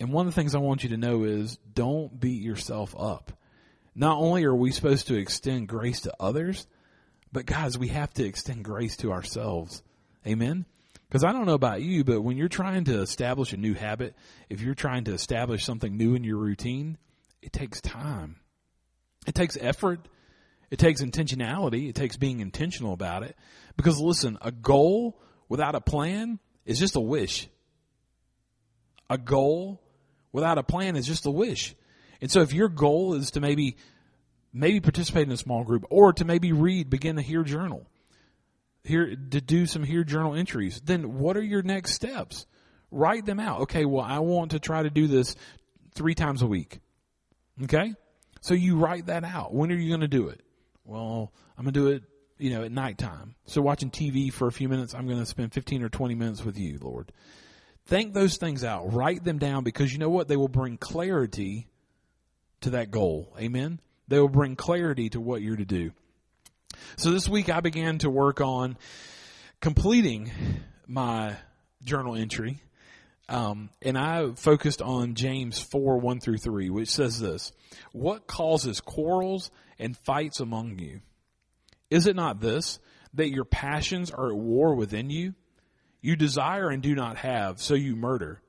And 0.00 0.12
one 0.12 0.26
of 0.26 0.34
the 0.34 0.40
things 0.40 0.54
I 0.54 0.58
want 0.58 0.82
you 0.82 0.90
to 0.90 0.96
know 0.96 1.24
is 1.24 1.58
don't 1.72 2.18
beat 2.18 2.42
yourself 2.42 2.94
up. 2.98 3.32
Not 3.94 4.18
only 4.18 4.44
are 4.44 4.54
we 4.54 4.72
supposed 4.72 5.08
to 5.08 5.16
extend 5.16 5.68
grace 5.68 6.00
to 6.02 6.14
others, 6.18 6.66
but 7.32 7.46
guys, 7.46 7.78
we 7.78 7.88
have 7.88 8.12
to 8.14 8.24
extend 8.24 8.64
grace 8.64 8.96
to 8.98 9.12
ourselves. 9.12 9.82
Amen? 10.26 10.64
Because 11.08 11.24
I 11.24 11.32
don't 11.32 11.46
know 11.46 11.54
about 11.54 11.82
you, 11.82 12.04
but 12.04 12.22
when 12.22 12.36
you're 12.36 12.48
trying 12.48 12.84
to 12.84 13.00
establish 13.00 13.52
a 13.52 13.56
new 13.56 13.74
habit, 13.74 14.14
if 14.48 14.60
you're 14.60 14.74
trying 14.74 15.04
to 15.04 15.12
establish 15.12 15.64
something 15.64 15.96
new 15.96 16.14
in 16.14 16.24
your 16.24 16.38
routine, 16.38 16.98
it 17.42 17.52
takes 17.52 17.80
time. 17.80 18.36
It 19.26 19.34
takes 19.34 19.56
effort. 19.60 20.06
It 20.70 20.78
takes 20.78 21.02
intentionality. 21.02 21.88
It 21.88 21.94
takes 21.94 22.16
being 22.16 22.40
intentional 22.40 22.92
about 22.92 23.22
it. 23.22 23.36
Because 23.76 24.00
listen, 24.00 24.38
a 24.40 24.52
goal 24.52 25.20
without 25.48 25.74
a 25.74 25.80
plan 25.80 26.38
is 26.64 26.78
just 26.78 26.96
a 26.96 27.00
wish. 27.00 27.48
A 29.08 29.18
goal 29.18 29.82
without 30.32 30.58
a 30.58 30.62
plan 30.62 30.96
is 30.96 31.06
just 31.06 31.26
a 31.26 31.30
wish. 31.30 31.74
And 32.20 32.30
so 32.30 32.40
if 32.40 32.52
your 32.52 32.68
goal 32.68 33.14
is 33.14 33.32
to 33.32 33.40
maybe, 33.40 33.76
maybe 34.52 34.80
participate 34.80 35.26
in 35.26 35.32
a 35.32 35.36
small 35.36 35.64
group 35.64 35.84
or 35.90 36.12
to 36.12 36.24
maybe 36.24 36.52
read, 36.52 36.88
begin 36.88 37.18
a 37.18 37.22
Hear 37.22 37.42
journal, 37.42 37.86
here 38.84 39.06
to 39.08 39.40
do 39.40 39.66
some 39.66 39.82
Hear 39.82 40.04
journal 40.04 40.34
entries, 40.34 40.80
then 40.84 41.18
what 41.18 41.36
are 41.36 41.42
your 41.42 41.62
next 41.62 41.94
steps? 41.94 42.46
Write 42.92 43.26
them 43.26 43.40
out. 43.40 43.62
Okay, 43.62 43.84
well, 43.84 44.04
I 44.04 44.20
want 44.20 44.52
to 44.52 44.60
try 44.60 44.82
to 44.82 44.90
do 44.90 45.08
this 45.08 45.34
three 45.94 46.14
times 46.14 46.42
a 46.42 46.46
week. 46.46 46.78
Okay? 47.64 47.94
So 48.40 48.54
you 48.54 48.76
write 48.76 49.06
that 49.06 49.24
out. 49.24 49.52
When 49.52 49.72
are 49.72 49.76
you 49.76 49.88
going 49.88 50.00
to 50.00 50.08
do 50.08 50.28
it? 50.28 50.40
Well, 50.90 51.32
I'm 51.56 51.62
going 51.64 51.72
to 51.72 51.80
do 51.80 51.86
it, 51.86 52.02
you 52.38 52.50
know, 52.50 52.64
at 52.64 52.72
nighttime. 52.72 53.36
So 53.46 53.62
watching 53.62 53.92
TV 53.92 54.32
for 54.32 54.48
a 54.48 54.52
few 54.52 54.68
minutes, 54.68 54.92
I'm 54.92 55.06
going 55.06 55.20
to 55.20 55.26
spend 55.26 55.52
15 55.52 55.84
or 55.84 55.88
20 55.88 56.16
minutes 56.16 56.44
with 56.44 56.58
you, 56.58 56.78
Lord. 56.82 57.12
Think 57.86 58.12
those 58.12 58.38
things 58.38 58.64
out. 58.64 58.92
Write 58.92 59.22
them 59.22 59.38
down 59.38 59.62
because 59.62 59.92
you 59.92 60.00
know 60.00 60.10
what? 60.10 60.26
They 60.26 60.36
will 60.36 60.48
bring 60.48 60.78
clarity 60.78 61.68
to 62.62 62.70
that 62.70 62.90
goal. 62.90 63.32
Amen? 63.38 63.80
They 64.08 64.18
will 64.18 64.28
bring 64.28 64.56
clarity 64.56 65.08
to 65.10 65.20
what 65.20 65.42
you're 65.42 65.54
to 65.54 65.64
do. 65.64 65.92
So 66.96 67.12
this 67.12 67.28
week 67.28 67.48
I 67.48 67.60
began 67.60 67.98
to 67.98 68.10
work 68.10 68.40
on 68.40 68.76
completing 69.60 70.32
my 70.88 71.36
journal 71.84 72.16
entry 72.16 72.60
Um, 73.28 73.70
and 73.80 73.96
I 73.96 74.32
focused 74.34 74.82
on 74.82 75.14
James 75.14 75.60
4, 75.60 75.98
1 75.98 76.18
through 76.18 76.38
3, 76.38 76.68
which 76.68 76.90
says 76.90 77.20
this, 77.20 77.52
What 77.92 78.26
causes 78.26 78.80
quarrels 78.80 79.52
and 79.80 79.96
fights 79.96 80.38
among 80.40 80.78
you? 80.78 81.00
Is 81.90 82.06
it 82.06 82.14
not 82.14 82.40
this, 82.40 82.78
that 83.14 83.30
your 83.30 83.44
passions 83.44 84.10
are 84.10 84.30
at 84.30 84.36
war 84.36 84.74
within 84.74 85.10
you? 85.10 85.34
You 86.00 86.16
desire 86.16 86.70
and 86.70 86.82
do 86.82 86.94
not 86.94 87.16
have, 87.18 87.60
so 87.60 87.74
you 87.74 87.96
murder. 87.96 88.40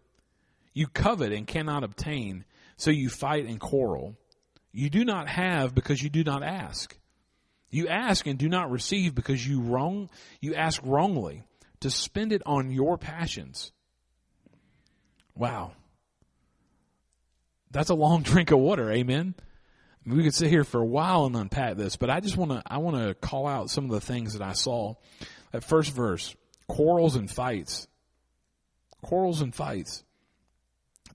You 0.74 0.88
covet 0.88 1.34
and 1.34 1.48
cannot 1.48 1.84
obtain, 1.84 2.46
so 2.78 2.92
you 2.92 3.10
fight 3.10 3.46
and 3.46 3.60
quarrel. 3.60 4.16
You 4.72 4.90
do 4.90 5.04
not 5.04 5.28
have 5.28 5.76
because 5.76 6.02
you 6.02 6.10
do 6.10 6.24
not 6.24 6.44
ask. 6.44 6.98
You 7.70 7.88
ask 7.88 8.28
and 8.28 8.38
do 8.38 8.48
not 8.48 8.72
receive 8.72 9.16
because 9.16 9.46
you 9.46 9.62
wrong, 9.62 10.10
you 10.40 10.56
ask 10.56 10.82
wrongly 10.84 11.44
to 11.82 11.90
spend 11.90 12.32
it 12.32 12.42
on 12.46 12.72
your 12.72 12.98
passions. 12.98 13.72
Wow. 15.36 15.72
That's 17.72 17.90
a 17.90 17.96
long 17.96 18.22
drink 18.24 18.52
of 18.52 18.60
water. 18.60 18.92
Amen. 18.92 19.36
We 20.06 20.24
could 20.24 20.34
sit 20.34 20.50
here 20.50 20.64
for 20.64 20.82
a 20.82 20.86
while 20.86 21.26
and 21.26 21.36
unpack 21.36 21.78
this, 21.78 21.96
but 21.96 22.10
I 22.10 22.20
just 22.20 22.38
want 22.38 22.52
to, 22.52 22.64
I 22.66 22.78
want 22.80 22.98
to 22.98 23.14
call 23.14 23.48
out 23.48 23.70
some 23.70 23.86
of 23.86 23.92
the 23.92 24.02
things 24.02 24.34
that 24.34 24.42
I 24.42 24.54
saw. 24.54 24.96
That 25.52 25.64
first 25.64 25.94
verse, 25.94 26.36
quarrels 26.68 27.16
and 27.16 27.30
fights. 27.30 27.88
Quarrels 29.02 29.42
and 29.42 29.54
fights. 29.54 30.04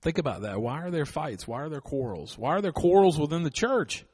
Think 0.01 0.17
about 0.19 0.43
that. 0.43 0.61
Why 0.61 0.83
are 0.83 0.91
there 0.91 1.05
fights? 1.05 1.47
Why 1.47 1.61
are 1.61 1.69
there 1.69 1.81
quarrels? 1.81 2.37
Why 2.37 2.51
are 2.51 2.61
there 2.61 2.71
quarrels 2.71 3.19
within 3.19 3.43
the 3.43 3.49
church? 3.49 4.05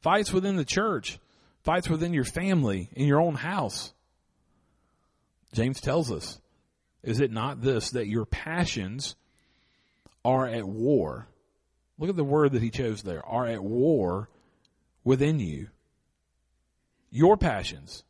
Fights 0.00 0.32
within 0.32 0.56
the 0.56 0.64
church. 0.64 1.18
Fights 1.62 1.88
within 1.88 2.12
your 2.12 2.24
family, 2.24 2.90
in 2.92 3.06
your 3.06 3.20
own 3.20 3.36
house. 3.36 3.92
James 5.52 5.80
tells 5.80 6.10
us, 6.10 6.40
is 7.02 7.20
it 7.20 7.30
not 7.30 7.62
this, 7.62 7.90
that 7.90 8.08
your 8.08 8.24
passions 8.24 9.14
are 10.24 10.46
at 10.46 10.64
war. 10.64 11.28
Look 12.02 12.10
at 12.10 12.16
the 12.16 12.24
word 12.24 12.50
that 12.50 12.62
he 12.62 12.70
chose 12.70 13.04
there. 13.04 13.24
Are 13.24 13.46
at 13.46 13.62
war 13.62 14.28
within 15.04 15.38
you. 15.38 15.68
Your 17.12 17.36
passions. 17.36 18.02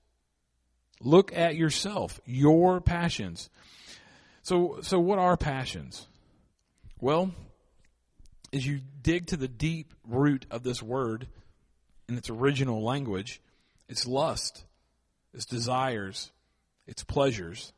Look 1.02 1.30
at 1.36 1.56
yourself. 1.56 2.18
Your 2.24 2.80
passions. 2.80 3.50
So, 4.42 4.78
so 4.80 4.98
what 4.98 5.18
are 5.18 5.36
passions? 5.36 6.06
Well, 7.02 7.32
as 8.50 8.66
you 8.66 8.80
dig 9.02 9.26
to 9.26 9.36
the 9.36 9.46
deep 9.46 9.92
root 10.08 10.46
of 10.50 10.62
this 10.62 10.82
word 10.82 11.26
in 12.08 12.16
its 12.16 12.30
original 12.30 12.82
language, 12.82 13.42
it's 13.90 14.06
lust, 14.06 14.64
it's 15.34 15.44
desires, 15.44 16.30
it's 16.86 17.04
pleasures. 17.04 17.74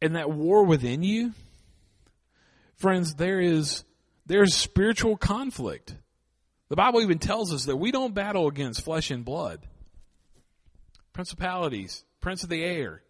And 0.00 0.16
that 0.16 0.30
war 0.30 0.64
within 0.64 1.02
you, 1.02 1.34
Friends, 2.76 3.14
there 3.14 3.40
is, 3.40 3.84
there's 4.26 4.54
spiritual 4.54 5.16
conflict. 5.16 5.94
The 6.68 6.76
Bible 6.76 7.00
even 7.00 7.18
tells 7.18 7.52
us 7.52 7.64
that 7.66 7.76
we 7.76 7.90
don't 7.90 8.14
battle 8.14 8.48
against 8.48 8.84
flesh 8.84 9.10
and 9.10 9.24
blood. 9.24 9.66
Principalities, 11.12 12.04
prince 12.20 12.42
of 12.42 12.50
the 12.50 12.62
air. 12.62 13.02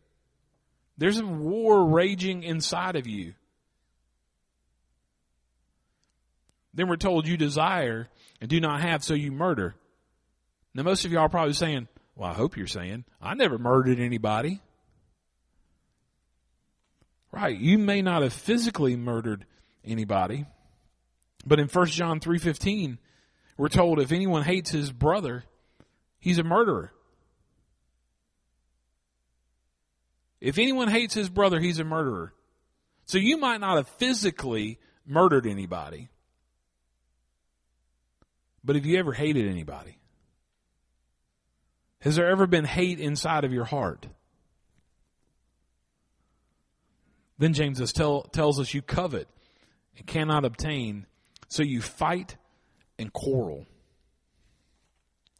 There's 0.98 1.18
a 1.18 1.26
war 1.26 1.84
raging 1.88 2.42
inside 2.42 2.96
of 2.96 3.06
you. 3.06 3.34
Then 6.72 6.88
we're 6.88 6.96
told 6.96 7.26
you 7.26 7.36
desire 7.36 8.08
and 8.40 8.48
do 8.48 8.60
not 8.60 8.82
have, 8.82 9.02
so 9.02 9.14
you 9.14 9.32
murder. 9.32 9.74
Now 10.74 10.82
most 10.82 11.04
of 11.04 11.12
y'all 11.12 11.22
are 11.22 11.28
probably 11.28 11.54
saying, 11.54 11.88
well, 12.14 12.30
I 12.30 12.34
hope 12.34 12.56
you're 12.56 12.66
saying, 12.66 13.04
I 13.20 13.34
never 13.34 13.58
murdered 13.58 13.98
anybody. 13.98 14.60
Right. 17.32 17.58
You 17.58 17.78
may 17.78 18.00
not 18.00 18.22
have 18.22 18.32
physically 18.32 18.96
murdered 18.96 19.44
anybody. 19.86 20.46
But 21.46 21.60
in 21.60 21.68
1 21.68 21.86
John 21.86 22.20
3:15, 22.20 22.98
we're 23.56 23.68
told 23.68 24.00
if 24.00 24.12
anyone 24.12 24.42
hates 24.42 24.70
his 24.70 24.92
brother, 24.92 25.44
he's 26.18 26.38
a 26.38 26.44
murderer. 26.44 26.92
If 30.40 30.58
anyone 30.58 30.88
hates 30.88 31.14
his 31.14 31.28
brother, 31.28 31.60
he's 31.60 31.78
a 31.78 31.84
murderer. 31.84 32.34
So 33.06 33.18
you 33.18 33.36
might 33.38 33.60
not 33.60 33.76
have 33.76 33.88
physically 33.88 34.78
murdered 35.06 35.46
anybody. 35.46 36.08
But 38.62 38.76
have 38.76 38.84
you 38.84 38.98
ever 38.98 39.12
hated 39.12 39.48
anybody? 39.48 39.98
Has 42.00 42.16
there 42.16 42.28
ever 42.28 42.46
been 42.46 42.64
hate 42.64 43.00
inside 43.00 43.44
of 43.44 43.52
your 43.52 43.64
heart? 43.64 44.08
Then 47.38 47.52
James 47.52 47.92
tell, 47.92 48.22
tells 48.22 48.58
us 48.60 48.74
you 48.74 48.82
covet 48.82 49.28
and 49.96 50.06
cannot 50.06 50.44
obtain, 50.44 51.06
so 51.48 51.62
you 51.62 51.80
fight 51.80 52.36
and 52.98 53.12
quarrel. 53.12 53.66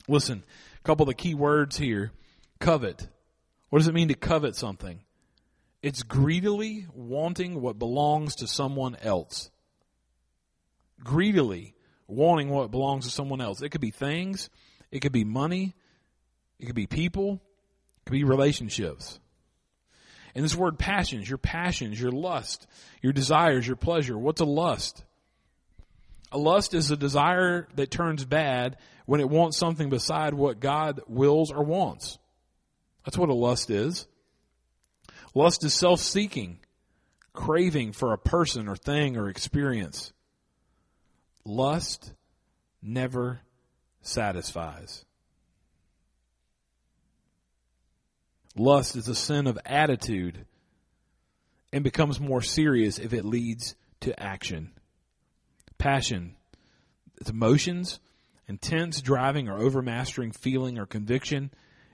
Listen, 0.08 0.44
a 0.78 0.82
couple 0.82 1.04
of 1.04 1.08
the 1.08 1.14
key 1.14 1.34
words 1.34 1.76
here. 1.76 2.12
Covet. 2.60 3.08
What 3.70 3.80
does 3.80 3.88
it 3.88 3.94
mean 3.94 4.08
to 4.08 4.14
covet 4.14 4.54
something? 4.56 5.00
It's 5.82 6.02
greedily 6.02 6.86
wanting 6.94 7.60
what 7.60 7.78
belongs 7.78 8.36
to 8.36 8.46
someone 8.46 8.96
else. 9.02 9.50
Greedily 11.02 11.74
wanting 12.06 12.48
what 12.48 12.70
belongs 12.70 13.04
to 13.04 13.10
someone 13.10 13.40
else. 13.40 13.62
It 13.62 13.70
could 13.70 13.80
be 13.80 13.90
things, 13.90 14.48
it 14.90 15.00
could 15.00 15.12
be 15.12 15.24
money, 15.24 15.74
it 16.58 16.66
could 16.66 16.74
be 16.74 16.86
people, 16.86 17.42
it 17.98 18.06
could 18.06 18.12
be 18.12 18.24
relationships. 18.24 19.20
And 20.36 20.44
this 20.44 20.54
word 20.54 20.78
passions, 20.78 21.26
your 21.26 21.38
passions, 21.38 21.98
your 21.98 22.12
lust, 22.12 22.66
your 23.00 23.14
desires, 23.14 23.66
your 23.66 23.74
pleasure. 23.74 24.18
What's 24.18 24.42
a 24.42 24.44
lust? 24.44 25.02
A 26.30 26.36
lust 26.36 26.74
is 26.74 26.90
a 26.90 26.96
desire 26.96 27.66
that 27.76 27.90
turns 27.90 28.22
bad 28.26 28.76
when 29.06 29.20
it 29.20 29.30
wants 29.30 29.56
something 29.56 29.88
beside 29.88 30.34
what 30.34 30.60
God 30.60 31.00
wills 31.08 31.50
or 31.50 31.64
wants. 31.64 32.18
That's 33.06 33.16
what 33.16 33.30
a 33.30 33.34
lust 33.34 33.70
is. 33.70 34.06
Lust 35.34 35.64
is 35.64 35.72
self-seeking, 35.72 36.58
craving 37.32 37.92
for 37.92 38.12
a 38.12 38.18
person 38.18 38.68
or 38.68 38.76
thing 38.76 39.16
or 39.16 39.30
experience. 39.30 40.12
Lust 41.46 42.12
never 42.82 43.40
satisfies. 44.02 45.05
Lust 48.56 48.96
is 48.96 49.06
a 49.08 49.14
sin 49.14 49.46
of 49.46 49.58
attitude 49.66 50.46
and 51.72 51.84
becomes 51.84 52.18
more 52.18 52.40
serious 52.40 52.98
if 52.98 53.12
it 53.12 53.24
leads 53.24 53.74
to 54.00 54.18
action. 54.18 54.72
Passion, 55.78 56.36
it's 57.20 57.28
emotions, 57.28 58.00
intense 58.48 59.02
driving 59.02 59.48
or 59.48 59.58
overmastering 59.58 60.32
feeling 60.32 60.78
or 60.78 60.86
conviction, 60.86 61.50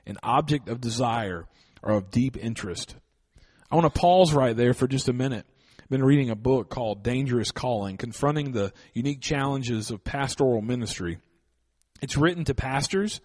an 0.06 0.18
object 0.22 0.68
of 0.68 0.80
desire 0.80 1.46
or 1.82 1.94
of 1.94 2.10
deep 2.10 2.36
interest. 2.36 2.94
I 3.70 3.74
want 3.74 3.92
to 3.92 4.00
pause 4.00 4.32
right 4.32 4.56
there 4.56 4.74
for 4.74 4.86
just 4.86 5.08
a 5.08 5.12
minute. 5.12 5.46
I've 5.80 5.88
been 5.88 6.04
reading 6.04 6.30
a 6.30 6.36
book 6.36 6.70
called 6.70 7.02
Dangerous 7.02 7.50
Calling, 7.50 7.96
confronting 7.96 8.52
the 8.52 8.72
unique 8.94 9.20
challenges 9.20 9.90
of 9.90 10.04
pastoral 10.04 10.62
ministry. 10.62 11.18
It's 12.00 12.16
written 12.16 12.44
to 12.44 12.54
pastors, 12.54 13.20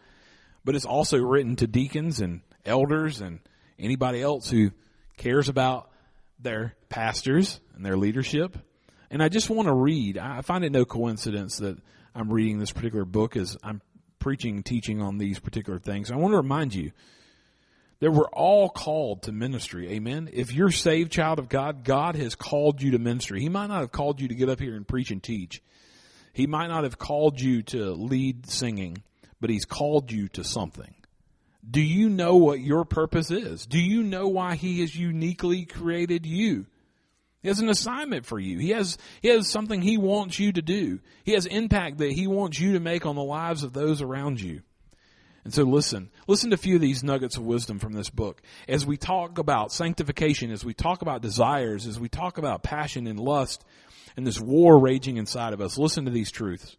but 0.66 0.76
it's 0.76 0.86
also 0.86 1.18
written 1.18 1.56
to 1.58 1.68
deacons 1.68 2.20
and 2.20 2.42
elders 2.68 3.22
and 3.22 3.40
anybody 3.80 4.22
else 4.22 4.50
who 4.50 4.72
cares 5.18 5.50
about 5.50 5.90
their 6.40 6.76
pastors 6.90 7.60
and 7.76 7.86
their 7.86 7.98
leadership. 7.98 8.58
And 9.10 9.24
I 9.24 9.30
just 9.30 9.50
want 9.50 9.68
to 9.68 9.74
read. 9.74 10.18
I 10.18 10.42
find 10.42 10.64
it 10.64 10.72
no 10.72 10.86
coincidence 10.86 11.58
that 11.58 11.78
I'm 12.14 12.32
reading 12.32 12.60
this 12.60 12.72
particular 12.72 13.06
book 13.06 13.38
as 13.38 13.58
I'm 13.64 13.82
preaching 14.20 14.64
teaching 14.64 15.02
on 15.02 15.18
these 15.18 15.40
particular 15.40 15.80
things. 15.80 16.12
I 16.12 16.16
want 16.16 16.34
to 16.34 16.38
remind 16.38 16.74
you 16.74 16.92
that 18.00 18.12
we're 18.12 18.30
all 18.30 18.70
called 18.70 19.24
to 19.24 19.32
ministry. 19.32 19.92
Amen. 19.94 20.30
If 20.32 20.54
you're 20.54 20.72
saved 20.72 21.12
child 21.12 21.40
of 21.40 21.50
God, 21.50 21.84
God 21.84 22.16
has 22.16 22.36
called 22.36 22.82
you 22.82 22.92
to 22.92 23.00
ministry. 23.00 23.42
He 23.42 23.50
might 23.50 23.68
not 23.68 23.80
have 23.80 23.92
called 23.92 24.22
you 24.22 24.28
to 24.28 24.36
get 24.36 24.50
up 24.50 24.60
here 24.60 24.76
and 24.76 24.88
preach 24.88 25.12
and 25.12 25.22
teach. 25.22 25.62
He 26.34 26.46
might 26.46 26.68
not 26.68 26.84
have 26.84 27.00
called 27.00 27.42
you 27.42 27.64
to 27.64 27.94
lead 27.94 28.50
singing, 28.50 29.02
but 29.42 29.50
he's 29.50 29.66
called 29.66 30.12
you 30.12 30.28
to 30.30 30.44
something. 30.44 30.94
Do 31.70 31.82
you 31.82 32.10
know 32.10 32.38
what 32.38 32.62
your 32.62 32.86
purpose 32.86 33.30
is? 33.30 33.66
Do 33.66 33.80
you 33.80 34.04
know 34.04 34.28
why 34.28 34.56
he 34.56 34.82
has 34.82 34.96
uniquely 34.96 35.66
created 35.66 36.26
you? 36.26 36.66
He 37.42 37.50
has 37.50 37.60
an 37.60 37.70
assignment 37.70 38.26
for 38.26 38.40
you. 38.40 38.58
He 38.58 38.70
has, 38.70 38.98
he 39.22 39.30
has 39.30 39.50
something 39.50 39.82
he 39.82 39.98
wants 39.98 40.40
you 40.40 40.52
to 40.54 40.62
do. 40.62 41.00
He 41.24 41.34
has 41.34 41.46
impact 41.46 41.98
that 42.00 42.12
he 42.12 42.28
wants 42.28 42.60
you 42.60 42.74
to 42.74 42.80
make 42.80 43.06
on 43.06 43.16
the 43.16 43.24
lives 43.24 43.64
of 43.64 43.74
those 43.74 44.02
around 44.02 44.42
you. 44.42 44.62
And 45.44 45.54
so 45.54 45.64
listen, 45.64 46.10
listen 46.28 46.50
to 46.50 46.56
a 46.56 46.58
few 46.58 46.76
of 46.76 46.82
these 46.82 47.04
nuggets 47.04 47.38
of 47.38 47.44
wisdom 47.44 47.80
from 47.80 47.94
this 47.94 48.10
book. 48.10 48.42
As 48.68 48.86
we 48.86 48.98
talk 48.98 49.38
about 49.38 49.72
sanctification, 49.72 50.52
as 50.52 50.66
we 50.66 50.74
talk 50.74 51.02
about 51.02 51.22
desires, 51.22 51.88
as 51.88 52.00
we 52.00 52.10
talk 52.10 52.38
about 52.38 52.64
passion 52.64 53.08
and 53.08 53.20
lust 53.20 53.64
and 54.18 54.28
this 54.28 54.42
war 54.42 54.78
raging 54.78 55.16
inside 55.16 55.54
of 55.54 55.62
us, 55.62 55.78
listen 55.78 56.04
to 56.04 56.12
these 56.12 56.32
truths. 56.32 56.76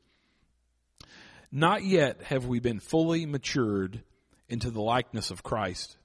Not 1.50 1.82
yet 1.82 2.22
have 2.24 2.44
we 2.44 2.60
been 2.60 2.78
fully 2.78 3.24
matured 3.24 4.02
into 4.48 4.70
the 4.70 4.80
likeness 4.80 5.30
of 5.30 5.42
Christ. 5.42 5.96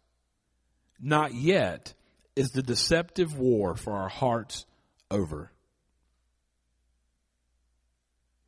Not 0.99 1.33
yet, 1.33 1.93
is 2.35 2.51
the 2.51 2.63
deceptive 2.63 3.37
war 3.37 3.75
for 3.75 3.93
our 3.93 4.09
hearts 4.09 4.65
over. 5.11 5.51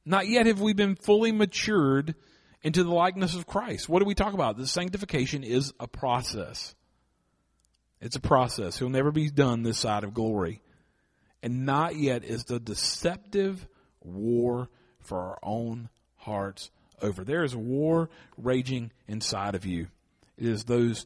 Not 0.06 0.28
yet 0.28 0.46
have 0.46 0.62
we 0.62 0.74
been 0.74 0.96
fully 0.96 1.32
matured 1.32 2.16
into 2.62 2.84
the 2.84 2.94
likeness 2.94 3.36
of 3.36 3.48
Christ. 3.48 3.90
What 3.90 4.00
do 4.00 4.06
we 4.06 4.16
talk 4.16 4.34
about? 4.34 4.58
The 4.58 4.68
sanctification 4.68 5.44
is 5.44 5.74
a 5.80 5.88
process. 5.88 6.76
It's 8.02 8.16
a 8.16 8.22
process. 8.22 8.78
It'll 8.78 8.90
never 8.90 9.12
be 9.12 9.30
done 9.30 9.64
this 9.64 9.80
side 9.80 10.04
of 10.04 10.14
glory. 10.14 10.62
And 11.42 11.66
not 11.66 11.96
yet 11.96 12.24
is 12.24 12.46
the 12.46 12.60
deceptive 12.60 13.68
war 14.02 14.70
for 15.02 15.20
our 15.20 15.40
own 15.44 15.90
hearts 16.18 16.72
over. 17.02 17.24
There 17.24 17.44
is 17.44 17.54
a 17.54 17.60
war 17.60 18.10
raging 18.38 18.92
inside 19.08 19.56
of 19.56 19.66
you. 19.66 19.88
It 20.38 20.48
is 20.48 20.66
those, 20.66 21.06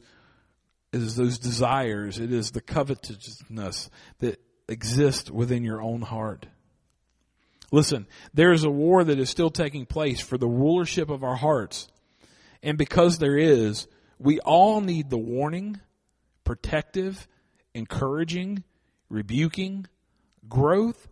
it 0.92 1.00
is 1.00 1.16
those 1.16 1.38
desires. 1.38 2.18
It 2.18 2.32
is 2.32 2.50
the 2.50 2.60
covetousness 2.60 3.90
that 4.18 4.40
exists 4.68 5.30
within 5.30 5.64
your 5.64 5.82
own 5.82 6.02
heart. 6.02 6.46
Listen, 7.72 8.06
there 8.34 8.52
is 8.52 8.64
a 8.64 8.70
war 8.70 9.04
that 9.04 9.18
is 9.18 9.30
still 9.30 9.50
taking 9.50 9.86
place 9.86 10.20
for 10.20 10.36
the 10.36 10.48
rulership 10.48 11.08
of 11.08 11.22
our 11.22 11.36
hearts. 11.36 11.88
And 12.62 12.76
because 12.76 13.18
there 13.18 13.38
is, 13.38 13.86
we 14.18 14.40
all 14.40 14.80
need 14.80 15.08
the 15.08 15.18
warning, 15.18 15.80
protective, 16.44 17.28
encouraging, 17.74 18.64
rebuking, 19.08 19.86
growth, 20.48 21.08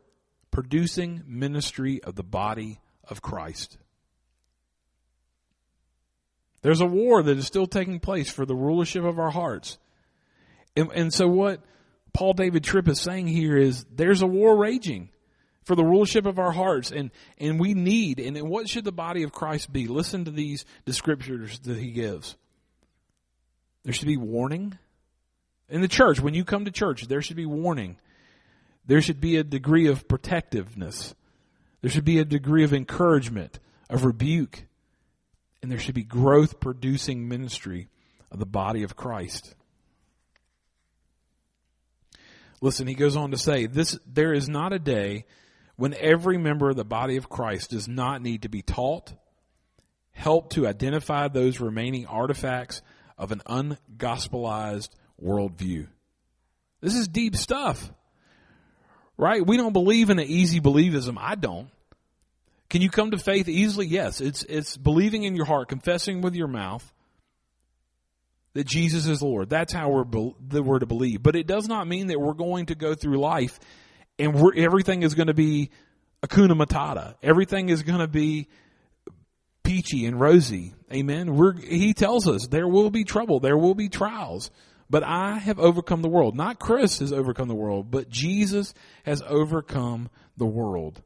producing 0.50 1.22
ministry 1.26 2.02
of 2.02 2.16
the 2.16 2.24
body 2.24 2.80
of 3.04 3.22
Christ. 3.22 3.78
There's 6.62 6.80
a 6.80 6.86
war 6.86 7.22
that 7.22 7.38
is 7.38 7.46
still 7.46 7.66
taking 7.66 8.00
place 8.00 8.30
for 8.30 8.44
the 8.44 8.54
rulership 8.54 9.04
of 9.04 9.18
our 9.18 9.30
hearts. 9.30 9.78
And, 10.76 10.90
and 10.92 11.14
so 11.14 11.28
what 11.28 11.60
Paul 12.12 12.32
David 12.32 12.64
Tripp 12.64 12.88
is 12.88 13.00
saying 13.00 13.28
here 13.28 13.56
is 13.56 13.84
there's 13.94 14.22
a 14.22 14.26
war 14.26 14.56
raging 14.56 15.10
for 15.64 15.74
the 15.76 15.84
rulership 15.84 16.26
of 16.26 16.38
our 16.38 16.50
hearts 16.50 16.90
and, 16.90 17.10
and 17.38 17.60
we 17.60 17.74
need, 17.74 18.18
and 18.18 18.40
what 18.48 18.68
should 18.68 18.84
the 18.84 18.92
body 18.92 19.22
of 19.22 19.32
Christ 19.32 19.72
be? 19.72 19.86
Listen 19.86 20.24
to 20.24 20.30
these 20.30 20.64
descriptors 20.86 21.62
that 21.62 21.78
he 21.78 21.90
gives. 21.90 22.36
There 23.84 23.92
should 23.92 24.08
be 24.08 24.16
warning. 24.16 24.78
In 25.68 25.80
the 25.80 25.88
church, 25.88 26.20
when 26.20 26.34
you 26.34 26.44
come 26.44 26.64
to 26.64 26.70
church, 26.70 27.06
there 27.06 27.22
should 27.22 27.36
be 27.36 27.46
warning. 27.46 27.98
There 28.86 29.02
should 29.02 29.20
be 29.20 29.36
a 29.36 29.44
degree 29.44 29.86
of 29.86 30.08
protectiveness. 30.08 31.14
There 31.82 31.90
should 31.90 32.04
be 32.04 32.18
a 32.18 32.24
degree 32.24 32.64
of 32.64 32.72
encouragement, 32.72 33.60
of 33.90 34.04
rebuke, 34.04 34.64
and 35.62 35.70
there 35.70 35.78
should 35.78 35.94
be 35.94 36.04
growth 36.04 36.60
producing 36.60 37.28
ministry 37.28 37.88
of 38.30 38.38
the 38.38 38.46
body 38.46 38.82
of 38.82 38.96
Christ. 38.96 39.54
Listen, 42.60 42.86
he 42.86 42.94
goes 42.94 43.16
on 43.16 43.30
to 43.30 43.38
say, 43.38 43.66
this, 43.66 43.98
there 44.06 44.32
is 44.32 44.48
not 44.48 44.72
a 44.72 44.78
day 44.78 45.24
when 45.76 45.94
every 45.94 46.38
member 46.38 46.70
of 46.70 46.76
the 46.76 46.84
body 46.84 47.16
of 47.16 47.28
Christ 47.28 47.70
does 47.70 47.86
not 47.86 48.20
need 48.20 48.42
to 48.42 48.48
be 48.48 48.62
taught, 48.62 49.12
help 50.10 50.50
to 50.50 50.66
identify 50.66 51.28
those 51.28 51.60
remaining 51.60 52.06
artifacts 52.06 52.82
of 53.16 53.30
an 53.30 53.42
ungospelized 53.46 54.88
worldview. 55.22 55.86
This 56.80 56.94
is 56.94 57.06
deep 57.06 57.36
stuff. 57.36 57.92
Right? 59.16 59.44
We 59.44 59.56
don't 59.56 59.72
believe 59.72 60.10
in 60.10 60.18
an 60.18 60.26
easy 60.26 60.60
believism. 60.60 61.16
I 61.18 61.34
don't. 61.34 61.70
Can 62.70 62.82
you 62.82 62.90
come 62.90 63.10
to 63.12 63.18
faith 63.18 63.48
easily? 63.48 63.86
Yes. 63.86 64.20
It's, 64.20 64.42
it's 64.44 64.76
believing 64.76 65.24
in 65.24 65.34
your 65.34 65.46
heart, 65.46 65.68
confessing 65.68 66.20
with 66.20 66.34
your 66.34 66.48
mouth 66.48 66.92
that 68.54 68.66
Jesus 68.66 69.06
is 69.06 69.22
Lord. 69.22 69.48
That's 69.48 69.72
how 69.72 69.88
we're, 69.88 70.32
that 70.48 70.62
we're 70.62 70.78
to 70.78 70.86
believe. 70.86 71.22
But 71.22 71.36
it 71.36 71.46
does 71.46 71.68
not 71.68 71.86
mean 71.86 72.08
that 72.08 72.20
we're 72.20 72.34
going 72.34 72.66
to 72.66 72.74
go 72.74 72.94
through 72.94 73.18
life 73.18 73.58
and 74.18 74.36
everything 74.56 75.02
is 75.02 75.14
going 75.14 75.28
to 75.28 75.34
be 75.34 75.70
Hakuna 76.22 76.60
Matata. 76.60 77.14
Everything 77.22 77.68
is 77.68 77.82
going 77.82 78.00
to 78.00 78.08
be 78.08 78.48
peachy 79.62 80.06
and 80.06 80.18
rosy. 80.20 80.74
Amen. 80.92 81.36
We're, 81.36 81.54
he 81.54 81.94
tells 81.94 82.26
us 82.26 82.48
there 82.48 82.66
will 82.66 82.90
be 82.90 83.04
trouble. 83.04 83.40
There 83.40 83.56
will 83.56 83.74
be 83.74 83.88
trials. 83.88 84.50
But 84.90 85.04
I 85.04 85.38
have 85.38 85.58
overcome 85.58 86.02
the 86.02 86.08
world. 86.08 86.34
Not 86.34 86.58
Chris 86.58 87.00
has 87.00 87.12
overcome 87.12 87.48
the 87.48 87.54
world, 87.54 87.90
but 87.90 88.08
Jesus 88.08 88.74
has 89.04 89.22
overcome 89.26 90.08
the 90.36 90.46
world. 90.46 91.02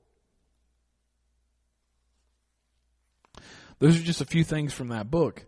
Those 3.82 3.98
are 3.98 4.04
just 4.04 4.20
a 4.20 4.26
few 4.26 4.44
things 4.44 4.72
from 4.72 4.88
that 4.88 5.10
book. 5.10 5.44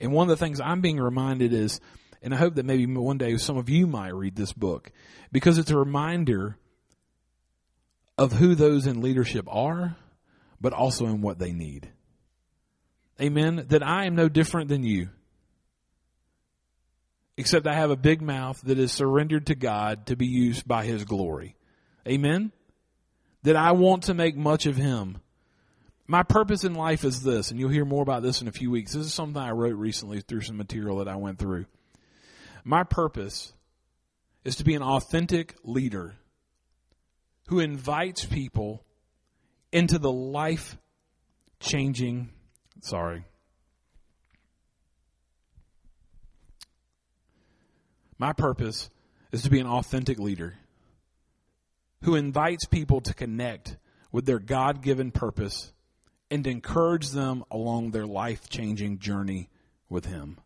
And 0.00 0.10
one 0.10 0.28
of 0.28 0.36
the 0.36 0.44
things 0.44 0.60
I'm 0.60 0.80
being 0.80 0.98
reminded 0.98 1.52
is, 1.52 1.80
and 2.20 2.34
I 2.34 2.36
hope 2.36 2.56
that 2.56 2.66
maybe 2.66 2.84
one 2.84 3.16
day 3.16 3.36
some 3.36 3.58
of 3.58 3.68
you 3.70 3.86
might 3.86 4.12
read 4.12 4.34
this 4.34 4.52
book, 4.52 4.90
because 5.30 5.56
it's 5.56 5.70
a 5.70 5.78
reminder 5.78 6.58
of 8.18 8.32
who 8.32 8.56
those 8.56 8.88
in 8.88 9.02
leadership 9.02 9.46
are, 9.48 9.94
but 10.60 10.72
also 10.72 11.06
in 11.06 11.20
what 11.20 11.38
they 11.38 11.52
need. 11.52 11.88
Amen. 13.22 13.66
That 13.68 13.84
I 13.84 14.06
am 14.06 14.16
no 14.16 14.28
different 14.28 14.68
than 14.68 14.82
you. 14.82 15.10
Except 17.36 17.68
I 17.68 17.74
have 17.74 17.92
a 17.92 17.96
big 17.96 18.20
mouth 18.20 18.60
that 18.62 18.80
is 18.80 18.90
surrendered 18.90 19.46
to 19.46 19.54
God 19.54 20.06
to 20.06 20.16
be 20.16 20.26
used 20.26 20.66
by 20.66 20.86
His 20.86 21.04
glory. 21.04 21.54
Amen. 22.04 22.50
That 23.44 23.54
I 23.54 23.70
want 23.70 24.04
to 24.04 24.14
make 24.14 24.36
much 24.36 24.66
of 24.66 24.74
Him 24.74 25.18
my 26.06 26.22
purpose 26.22 26.64
in 26.64 26.74
life 26.74 27.04
is 27.04 27.22
this, 27.22 27.50
and 27.50 27.58
you'll 27.58 27.70
hear 27.70 27.84
more 27.84 28.02
about 28.02 28.22
this 28.22 28.40
in 28.40 28.48
a 28.48 28.52
few 28.52 28.70
weeks. 28.70 28.92
This 28.92 29.06
is 29.06 29.14
something 29.14 29.40
I 29.40 29.50
wrote 29.50 29.76
recently 29.76 30.20
through 30.20 30.42
some 30.42 30.56
material 30.56 30.98
that 30.98 31.08
I 31.08 31.16
went 31.16 31.38
through. 31.38 31.66
My 32.64 32.84
purpose 32.84 33.52
is 34.44 34.56
to 34.56 34.64
be 34.64 34.74
an 34.74 34.82
authentic 34.82 35.54
leader 35.64 36.14
who 37.48 37.58
invites 37.58 38.24
people 38.24 38.84
into 39.72 39.98
the 39.98 40.12
life 40.12 40.76
changing, 41.60 42.30
sorry. 42.80 43.24
My 48.18 48.32
purpose 48.32 48.88
is 49.32 49.42
to 49.42 49.50
be 49.50 49.60
an 49.60 49.66
authentic 49.66 50.18
leader 50.18 50.54
who 52.02 52.14
invites 52.14 52.64
people 52.64 53.00
to 53.02 53.12
connect 53.12 53.76
with 54.12 54.24
their 54.24 54.38
God 54.38 54.82
given 54.82 55.10
purpose 55.10 55.72
and 56.30 56.46
encourage 56.46 57.10
them 57.10 57.44
along 57.50 57.90
their 57.90 58.06
life 58.06 58.48
changing 58.48 58.98
journey 58.98 59.48
with 59.88 60.06
Him. 60.06 60.38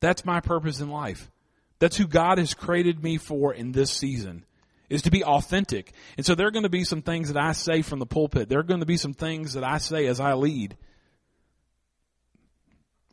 That's 0.00 0.24
my 0.24 0.40
purpose 0.40 0.80
in 0.80 0.90
life. 0.90 1.30
That's 1.78 1.96
who 1.96 2.06
God 2.06 2.38
has 2.38 2.54
created 2.54 3.02
me 3.02 3.16
for 3.16 3.54
in 3.54 3.72
this 3.72 3.90
season 3.90 4.44
is 4.88 5.02
to 5.02 5.10
be 5.10 5.24
authentic. 5.24 5.92
And 6.16 6.26
so 6.26 6.34
there 6.34 6.46
are 6.46 6.50
going 6.50 6.64
to 6.64 6.68
be 6.68 6.84
some 6.84 7.00
things 7.00 7.32
that 7.32 7.42
I 7.42 7.52
say 7.52 7.80
from 7.80 8.00
the 8.00 8.06
pulpit. 8.06 8.48
There 8.48 8.58
are 8.58 8.64
going 8.64 8.80
to 8.80 8.86
be 8.86 8.96
some 8.96 9.14
things 9.14 9.54
that 9.54 9.64
I 9.64 9.78
say 9.78 10.06
as 10.06 10.20
I 10.20 10.34
lead. 10.34 10.76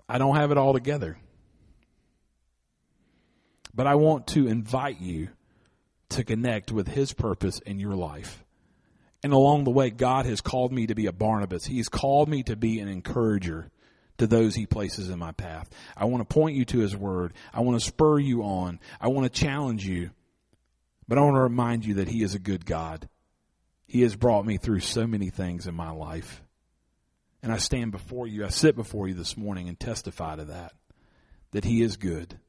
I 0.10 0.18
don't 0.18 0.36
have 0.36 0.52
it 0.52 0.58
all 0.58 0.74
together. 0.74 1.18
But 3.74 3.86
I 3.86 3.96
want 3.96 4.28
to 4.28 4.48
invite 4.48 5.00
you 5.00 5.30
to 6.10 6.24
connect 6.24 6.72
with 6.72 6.88
His 6.88 7.14
purpose 7.14 7.60
in 7.60 7.80
your 7.80 7.96
life. 7.96 8.44
And 9.24 9.34
along 9.34 9.64
the 9.64 9.72
way, 9.72 9.90
God 9.90 10.26
has 10.26 10.42
called 10.42 10.72
me 10.72 10.88
to 10.88 10.96
be 10.96 11.08
a 11.08 11.12
Barnabas. 11.12 11.66
He's 11.66 11.90
called 11.90 12.30
me 12.30 12.44
to 12.44 12.56
be 12.56 12.80
an 12.80 12.88
encourager 12.88 13.72
to 14.18 14.28
those 14.28 14.56
he 14.56 14.66
places 14.66 15.10
in 15.10 15.20
my 15.20 15.32
path. 15.32 15.70
I 15.96 16.06
want 16.06 16.28
to 16.28 16.34
point 16.34 16.56
you 16.56 16.66
to 16.66 16.80
his 16.80 16.96
word. 16.96 17.34
I 17.54 17.62
want 17.62 17.80
to 17.80 17.86
spur 17.86 18.20
you 18.20 18.44
on. 18.44 18.80
I 19.00 19.08
want 19.08 19.32
to 19.32 19.40
challenge 19.40 19.86
you. 19.86 20.12
But 21.08 21.18
I 21.18 21.22
want 21.22 21.36
to 21.36 21.42
remind 21.42 21.86
you 21.86 21.96
that 21.96 22.10
he 22.10 22.24
is 22.24 22.36
a 22.36 22.40
good 22.40 22.66
God. 22.66 23.08
He 23.86 24.02
has 24.02 24.16
brought 24.16 24.46
me 24.46 24.58
through 24.58 24.82
so 24.82 25.08
many 25.08 25.30
things 25.30 25.68
in 25.68 25.74
my 25.74 25.92
life. 25.92 26.44
And 27.42 27.52
I 27.52 27.58
stand 27.58 27.92
before 27.92 28.28
you, 28.28 28.46
I 28.46 28.50
sit 28.50 28.76
before 28.76 29.08
you 29.08 29.14
this 29.14 29.38
morning 29.38 29.70
and 29.70 29.80
testify 29.80 30.36
to 30.36 30.46
that. 30.46 30.74
That 31.52 31.64
he 31.64 31.82
is 31.82 31.96
good. 31.96 32.40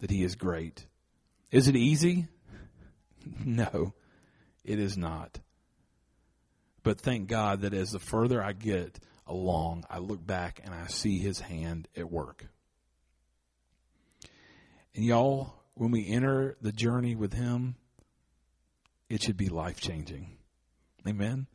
That 0.00 0.10
he 0.10 0.22
is 0.22 0.34
great. 0.34 0.86
Is 1.50 1.68
it 1.68 1.76
easy? 1.76 2.26
No, 3.44 3.92
it 4.64 4.78
is 4.78 4.96
not. 4.96 5.38
But 6.88 7.02
thank 7.02 7.28
God 7.28 7.60
that 7.60 7.74
as 7.74 7.90
the 7.90 7.98
further 7.98 8.42
I 8.42 8.54
get 8.54 8.98
along, 9.26 9.84
I 9.90 9.98
look 9.98 10.26
back 10.26 10.62
and 10.64 10.74
I 10.74 10.86
see 10.86 11.18
his 11.18 11.38
hand 11.38 11.86
at 11.94 12.10
work. 12.10 12.46
And 14.94 15.04
y'all, 15.04 15.52
when 15.74 15.90
we 15.90 16.08
enter 16.08 16.56
the 16.62 16.72
journey 16.72 17.14
with 17.14 17.34
him, 17.34 17.74
it 19.10 19.22
should 19.22 19.36
be 19.36 19.50
life 19.50 19.78
changing. 19.78 20.38
Amen. 21.06 21.46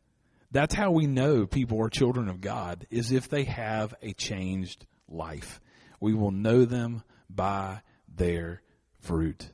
That's 0.52 0.72
how 0.72 0.92
we 0.92 1.08
know 1.08 1.48
people 1.48 1.82
are 1.82 1.90
children 1.90 2.28
of 2.28 2.40
God 2.40 2.86
is 2.88 3.10
if 3.10 3.28
they 3.28 3.42
have 3.42 3.92
a 4.02 4.12
changed 4.12 4.86
life. 5.08 5.60
We 5.98 6.14
will 6.14 6.30
know 6.30 6.64
them 6.64 7.02
by 7.28 7.80
their 8.06 8.62
fruit 9.00 9.50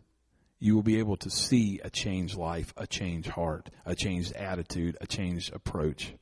you 0.61 0.75
will 0.75 0.83
be 0.83 0.99
able 0.99 1.17
to 1.17 1.31
see 1.31 1.81
a 1.83 1.91
changed 1.91 2.37
life, 2.37 2.73
a 2.77 2.87
changed 2.87 3.31
heart, 3.31 3.71
a 3.87 3.95
changed 3.95 4.33
attitude, 4.35 4.97
a 5.01 5.07
changed 5.07 5.53
approach. 5.55 6.13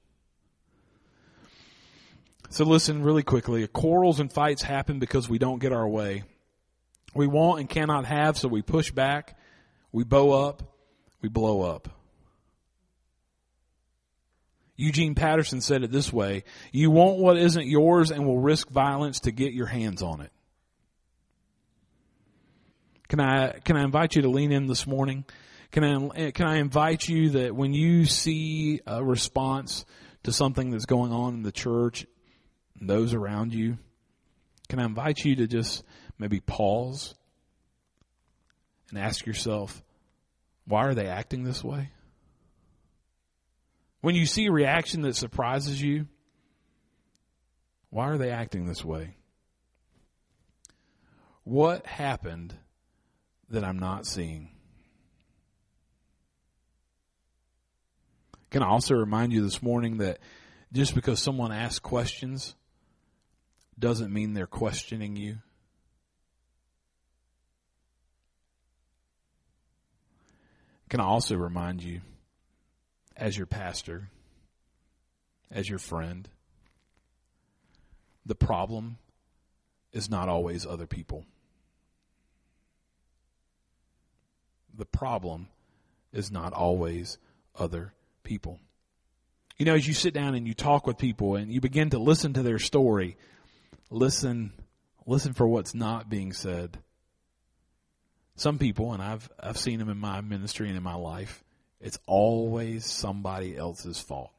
So 2.48 2.64
listen 2.64 3.02
really 3.02 3.24
quickly. 3.24 3.66
Quarrels 3.66 4.20
and 4.20 4.32
fights 4.32 4.62
happen 4.62 5.00
because 5.00 5.28
we 5.28 5.38
don't 5.38 5.58
get 5.58 5.72
our 5.72 5.86
way. 5.86 6.22
We 7.14 7.26
want 7.26 7.60
and 7.60 7.68
cannot 7.68 8.04
have, 8.04 8.38
so 8.38 8.48
we 8.48 8.62
push 8.62 8.92
back, 8.92 9.36
we 9.92 10.04
bow 10.04 10.30
up, 10.30 10.62
we 11.20 11.28
blow 11.28 11.62
up. 11.62 11.88
Eugene 14.76 15.16
Peterson 15.16 15.60
said 15.60 15.82
it 15.82 15.90
this 15.90 16.12
way, 16.12 16.44
you 16.70 16.92
want 16.92 17.18
what 17.18 17.36
isn't 17.36 17.66
yours 17.66 18.12
and 18.12 18.24
will 18.24 18.38
risk 18.38 18.68
violence 18.70 19.20
to 19.20 19.32
get 19.32 19.52
your 19.52 19.66
hands 19.66 20.02
on 20.02 20.20
it. 20.20 20.30
Can 23.08 23.20
I, 23.20 23.58
can 23.64 23.76
I 23.76 23.84
invite 23.84 24.16
you 24.16 24.22
to 24.22 24.28
lean 24.28 24.52
in 24.52 24.66
this 24.66 24.86
morning? 24.86 25.24
Can 25.70 25.84
I, 25.84 26.30
can 26.30 26.46
I 26.46 26.56
invite 26.56 27.08
you 27.08 27.30
that 27.30 27.54
when 27.54 27.72
you 27.72 28.04
see 28.04 28.80
a 28.86 29.02
response 29.02 29.86
to 30.24 30.32
something 30.32 30.70
that's 30.70 30.84
going 30.84 31.12
on 31.12 31.34
in 31.34 31.42
the 31.42 31.52
church, 31.52 32.06
and 32.78 32.88
those 32.88 33.14
around 33.14 33.54
you, 33.54 33.78
can 34.68 34.78
I 34.78 34.84
invite 34.84 35.24
you 35.24 35.36
to 35.36 35.46
just 35.46 35.84
maybe 36.18 36.40
pause 36.40 37.14
and 38.90 38.98
ask 38.98 39.24
yourself, 39.24 39.82
why 40.66 40.86
are 40.86 40.94
they 40.94 41.06
acting 41.06 41.44
this 41.44 41.64
way? 41.64 41.90
When 44.02 44.14
you 44.14 44.26
see 44.26 44.46
a 44.46 44.52
reaction 44.52 45.02
that 45.02 45.16
surprises 45.16 45.80
you, 45.80 46.06
why 47.90 48.08
are 48.08 48.18
they 48.18 48.30
acting 48.30 48.66
this 48.66 48.84
way? 48.84 49.16
What 51.44 51.86
happened 51.86 52.54
that 53.50 53.64
I'm 53.64 53.78
not 53.78 54.06
seeing? 54.06 54.50
Can 58.50 58.62
I 58.62 58.68
also 58.68 58.94
remind 58.94 59.32
you 59.32 59.42
this 59.42 59.62
morning 59.62 59.98
that 59.98 60.18
just 60.72 60.94
because 60.94 61.20
someone 61.20 61.52
asks 61.52 61.78
questions 61.78 62.54
doesn't 63.78 64.12
mean 64.12 64.32
they're 64.32 64.46
questioning 64.46 65.16
you? 65.16 65.38
Can 70.88 71.00
I 71.00 71.04
also 71.04 71.36
remind 71.36 71.82
you, 71.82 72.00
as 73.14 73.36
your 73.36 73.46
pastor, 73.46 74.08
as 75.50 75.68
your 75.68 75.78
friend, 75.78 76.28
the 78.24 78.34
problem 78.34 78.96
is 79.92 80.08
not 80.08 80.28
always 80.28 80.64
other 80.64 80.86
people. 80.86 81.24
The 84.78 84.86
problem 84.86 85.48
is 86.12 86.30
not 86.30 86.52
always 86.52 87.18
other 87.58 87.92
people. 88.22 88.60
You 89.58 89.66
know, 89.66 89.74
as 89.74 89.88
you 89.88 89.92
sit 89.92 90.14
down 90.14 90.36
and 90.36 90.46
you 90.46 90.54
talk 90.54 90.86
with 90.86 90.98
people 90.98 91.34
and 91.34 91.52
you 91.52 91.60
begin 91.60 91.90
to 91.90 91.98
listen 91.98 92.32
to 92.34 92.44
their 92.44 92.60
story, 92.60 93.16
listen, 93.90 94.52
listen 95.04 95.32
for 95.32 95.48
what's 95.48 95.74
not 95.74 96.08
being 96.08 96.32
said. 96.32 96.78
Some 98.36 98.58
people, 98.58 98.92
and 98.92 99.02
I've, 99.02 99.28
I've 99.40 99.58
seen 99.58 99.80
them 99.80 99.88
in 99.88 99.98
my 99.98 100.20
ministry 100.20 100.68
and 100.68 100.76
in 100.76 100.82
my 100.84 100.94
life, 100.94 101.42
it's 101.80 101.98
always 102.06 102.86
somebody 102.86 103.56
else's 103.56 103.98
fault. 103.98 104.30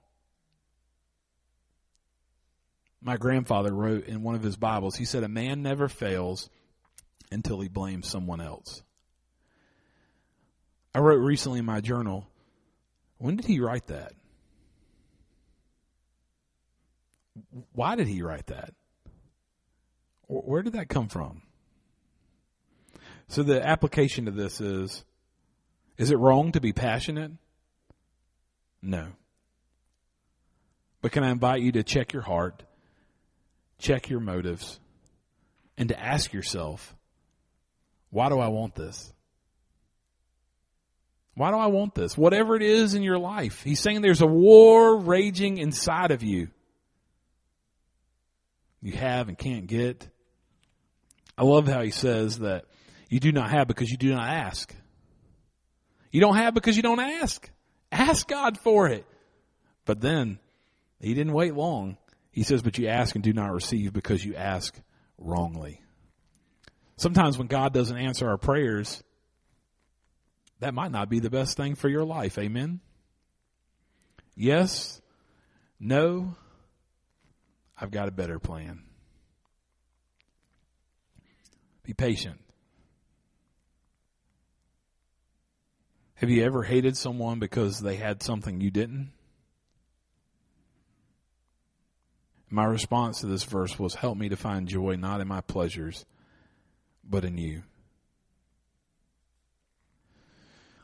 My 3.01 3.17
grandfather 3.17 3.73
wrote 3.73 4.07
in 4.07 4.23
one 4.23 4.35
of 4.35 4.43
his 4.43 4.55
Bibles, 4.55 4.95
he 4.95 5.03
said, 5.03 5.23
a 5.23 5.29
man 5.29 5.61
never 5.61 5.89
fails 5.89 6.49
until 7.29 7.59
he 7.59 7.67
blames 7.67 8.07
someone 8.07 8.39
else. 8.39 8.83
I 10.93 10.99
wrote 10.99 11.21
recently 11.21 11.59
in 11.59 11.65
my 11.65 11.81
journal, 11.81 12.27
when 13.17 13.35
did 13.35 13.45
he 13.45 13.59
write 13.59 13.87
that? 13.87 14.13
Why 17.73 17.95
did 17.95 18.07
he 18.07 18.21
write 18.21 18.47
that? 18.47 18.73
Where 20.27 20.61
did 20.61 20.73
that 20.73 20.89
come 20.89 21.07
from? 21.07 21.41
So 23.27 23.43
the 23.43 23.65
application 23.65 24.25
to 24.25 24.31
this 24.31 24.59
is, 24.59 25.03
is 25.97 26.11
it 26.11 26.17
wrong 26.17 26.51
to 26.53 26.61
be 26.61 26.73
passionate? 26.73 27.31
No. 28.81 29.07
But 31.01 31.11
can 31.11 31.23
I 31.23 31.31
invite 31.31 31.61
you 31.61 31.71
to 31.73 31.83
check 31.83 32.13
your 32.13 32.21
heart, 32.23 32.63
check 33.77 34.09
your 34.09 34.19
motives, 34.19 34.79
and 35.77 35.89
to 35.89 35.99
ask 35.99 36.33
yourself, 36.33 36.95
why 38.09 38.29
do 38.29 38.39
I 38.39 38.47
want 38.47 38.75
this? 38.75 39.13
Why 41.39 41.51
do 41.51 41.57
I 41.57 41.67
want 41.67 41.95
this? 41.95 42.17
Whatever 42.17 42.57
it 42.57 42.61
is 42.61 42.95
in 42.95 43.01
your 43.01 43.17
life. 43.17 43.63
He's 43.63 43.79
saying 43.79 44.01
there's 44.01 44.19
a 44.19 44.27
war 44.27 44.99
raging 44.99 45.57
inside 45.57 46.11
of 46.11 46.21
you. 46.21 46.49
You 48.81 48.91
have 48.91 49.29
and 49.29 49.37
can't 49.37 49.65
get. 49.65 50.05
I 51.37 51.45
love 51.45 51.65
how 51.65 51.81
he 51.81 51.91
says 51.91 52.39
that 52.39 52.65
you 53.07 53.21
do 53.21 53.31
not 53.31 53.51
have 53.51 53.69
because 53.69 53.89
you 53.89 53.95
do 53.95 54.09
not 54.09 54.27
ask. 54.27 54.75
You 56.11 56.19
don't 56.19 56.35
have 56.35 56.53
because 56.53 56.75
you 56.75 56.83
don't 56.83 56.99
ask. 56.99 57.49
Ask 57.89 58.27
God 58.27 58.57
for 58.57 58.89
it. 58.89 59.05
But 59.85 60.01
then 60.01 60.39
he 60.99 61.13
didn't 61.13 61.31
wait 61.31 61.55
long. 61.55 61.95
He 62.33 62.43
says, 62.43 62.61
but 62.61 62.77
you 62.77 62.89
ask 62.89 63.15
and 63.15 63.23
do 63.23 63.31
not 63.31 63.53
receive 63.53 63.93
because 63.93 64.25
you 64.25 64.35
ask 64.35 64.77
wrongly. 65.17 65.79
Sometimes 66.97 67.37
when 67.37 67.47
God 67.47 67.73
doesn't 67.73 67.97
answer 67.97 68.27
our 68.27 68.37
prayers, 68.37 69.01
that 70.59 70.73
might 70.73 70.91
not 70.91 71.09
be 71.09 71.19
the 71.19 71.29
best 71.29 71.57
thing 71.57 71.75
for 71.75 71.89
your 71.89 72.03
life. 72.03 72.37
Amen. 72.37 72.79
Yes. 74.35 75.01
No. 75.79 76.35
I've 77.79 77.91
got 77.91 78.07
a 78.07 78.11
better 78.11 78.39
plan. 78.39 78.83
Be 81.83 81.93
patient. 81.93 82.39
Have 86.15 86.29
you 86.29 86.43
ever 86.43 86.63
hated 86.63 86.97
someone 86.97 87.39
because 87.39 87.79
they 87.79 87.95
had 87.95 88.21
something 88.21 88.59
you 88.59 88.69
didn't? 88.69 89.13
My 92.49 92.65
response 92.65 93.21
to 93.21 93.27
this 93.27 93.43
verse 93.43 93.79
was 93.79 93.95
help 93.95 94.17
me 94.17 94.27
to 94.29 94.35
find 94.35 94.67
joy 94.67 94.95
not 94.95 95.21
in 95.21 95.27
my 95.27 95.39
pleasures, 95.39 96.05
but 97.07 97.23
in 97.23 97.37
you. 97.37 97.63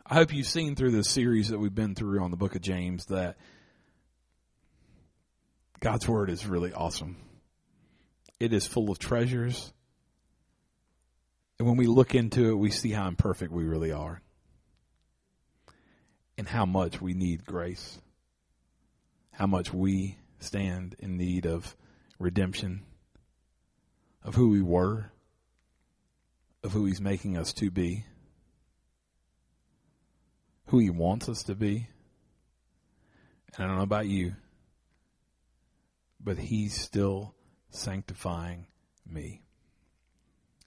I 0.07 0.13
hope 0.13 0.35
you've 0.35 0.45
seen 0.45 0.75
through 0.75 0.91
this 0.91 1.09
series 1.09 1.49
that 1.49 1.57
we've 1.57 1.73
been 1.73 1.95
through 1.95 2.21
on 2.21 2.29
the 2.29 2.37
book 2.37 2.53
of 2.55 2.61
James 2.61 3.05
that 3.07 3.37
God's 5.79 6.07
word 6.07 6.29
is 6.29 6.45
really 6.45 6.71
awesome. 6.71 7.17
It 8.39 8.53
is 8.53 8.67
full 8.67 8.91
of 8.91 8.99
treasures. 8.99 9.73
And 11.57 11.67
when 11.67 11.75
we 11.75 11.87
look 11.87 12.13
into 12.13 12.51
it, 12.51 12.53
we 12.53 12.69
see 12.69 12.91
how 12.91 13.07
imperfect 13.07 13.51
we 13.51 13.63
really 13.63 13.91
are 13.91 14.21
and 16.37 16.47
how 16.47 16.67
much 16.67 17.01
we 17.01 17.15
need 17.15 17.43
grace, 17.43 17.97
how 19.31 19.47
much 19.47 19.73
we 19.73 20.19
stand 20.37 20.95
in 20.99 21.17
need 21.17 21.47
of 21.47 21.75
redemption, 22.19 22.83
of 24.23 24.35
who 24.35 24.49
we 24.49 24.61
were, 24.61 25.09
of 26.63 26.73
who 26.73 26.85
He's 26.85 27.01
making 27.01 27.37
us 27.37 27.53
to 27.53 27.71
be 27.71 28.05
who 30.67 30.79
he 30.79 30.89
wants 30.89 31.29
us 31.29 31.43
to 31.43 31.55
be. 31.55 31.87
And 33.55 33.63
I 33.63 33.67
don't 33.67 33.77
know 33.77 33.83
about 33.83 34.07
you, 34.07 34.35
but 36.19 36.37
he's 36.37 36.73
still 36.73 37.33
sanctifying 37.69 38.67
me. 39.09 39.41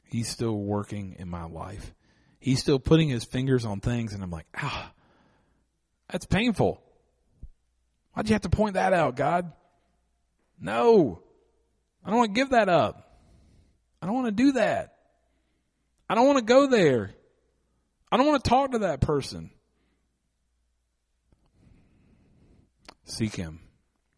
He's 0.05 0.29
still 0.29 0.57
working 0.57 1.17
in 1.19 1.29
my 1.29 1.45
life. 1.45 1.95
He's 2.41 2.61
still 2.61 2.79
putting 2.79 3.09
his 3.09 3.25
fingers 3.25 3.65
on 3.65 3.81
things 3.81 4.15
and 4.15 4.23
I'm 4.23 4.31
like, 4.31 4.47
ah, 4.57 4.93
that's 6.11 6.25
painful. 6.25 6.81
Why'd 8.13 8.29
you 8.29 8.35
have 8.35 8.43
to 8.43 8.49
point 8.49 8.75
that 8.75 8.93
out, 8.93 9.17
God? 9.17 9.53
No. 10.61 11.23
I 12.05 12.11
don't 12.11 12.19
want 12.19 12.35
to 12.35 12.41
give 12.41 12.51
that 12.51 12.69
up. 12.69 13.19
I 14.01 14.07
don't 14.07 14.15
want 14.15 14.29
to 14.29 14.43
do 14.43 14.53
that. 14.53 14.95
I 16.09 16.15
don't 16.15 16.27
want 16.27 16.39
to 16.39 16.45
go 16.45 16.69
there. 16.69 17.15
I 18.11 18.17
don't 18.17 18.27
want 18.27 18.43
to 18.43 18.49
talk 18.49 18.73
to 18.73 18.79
that 18.81 19.01
person. 19.01 19.51
Seek 23.09 23.37
Him. 23.37 23.68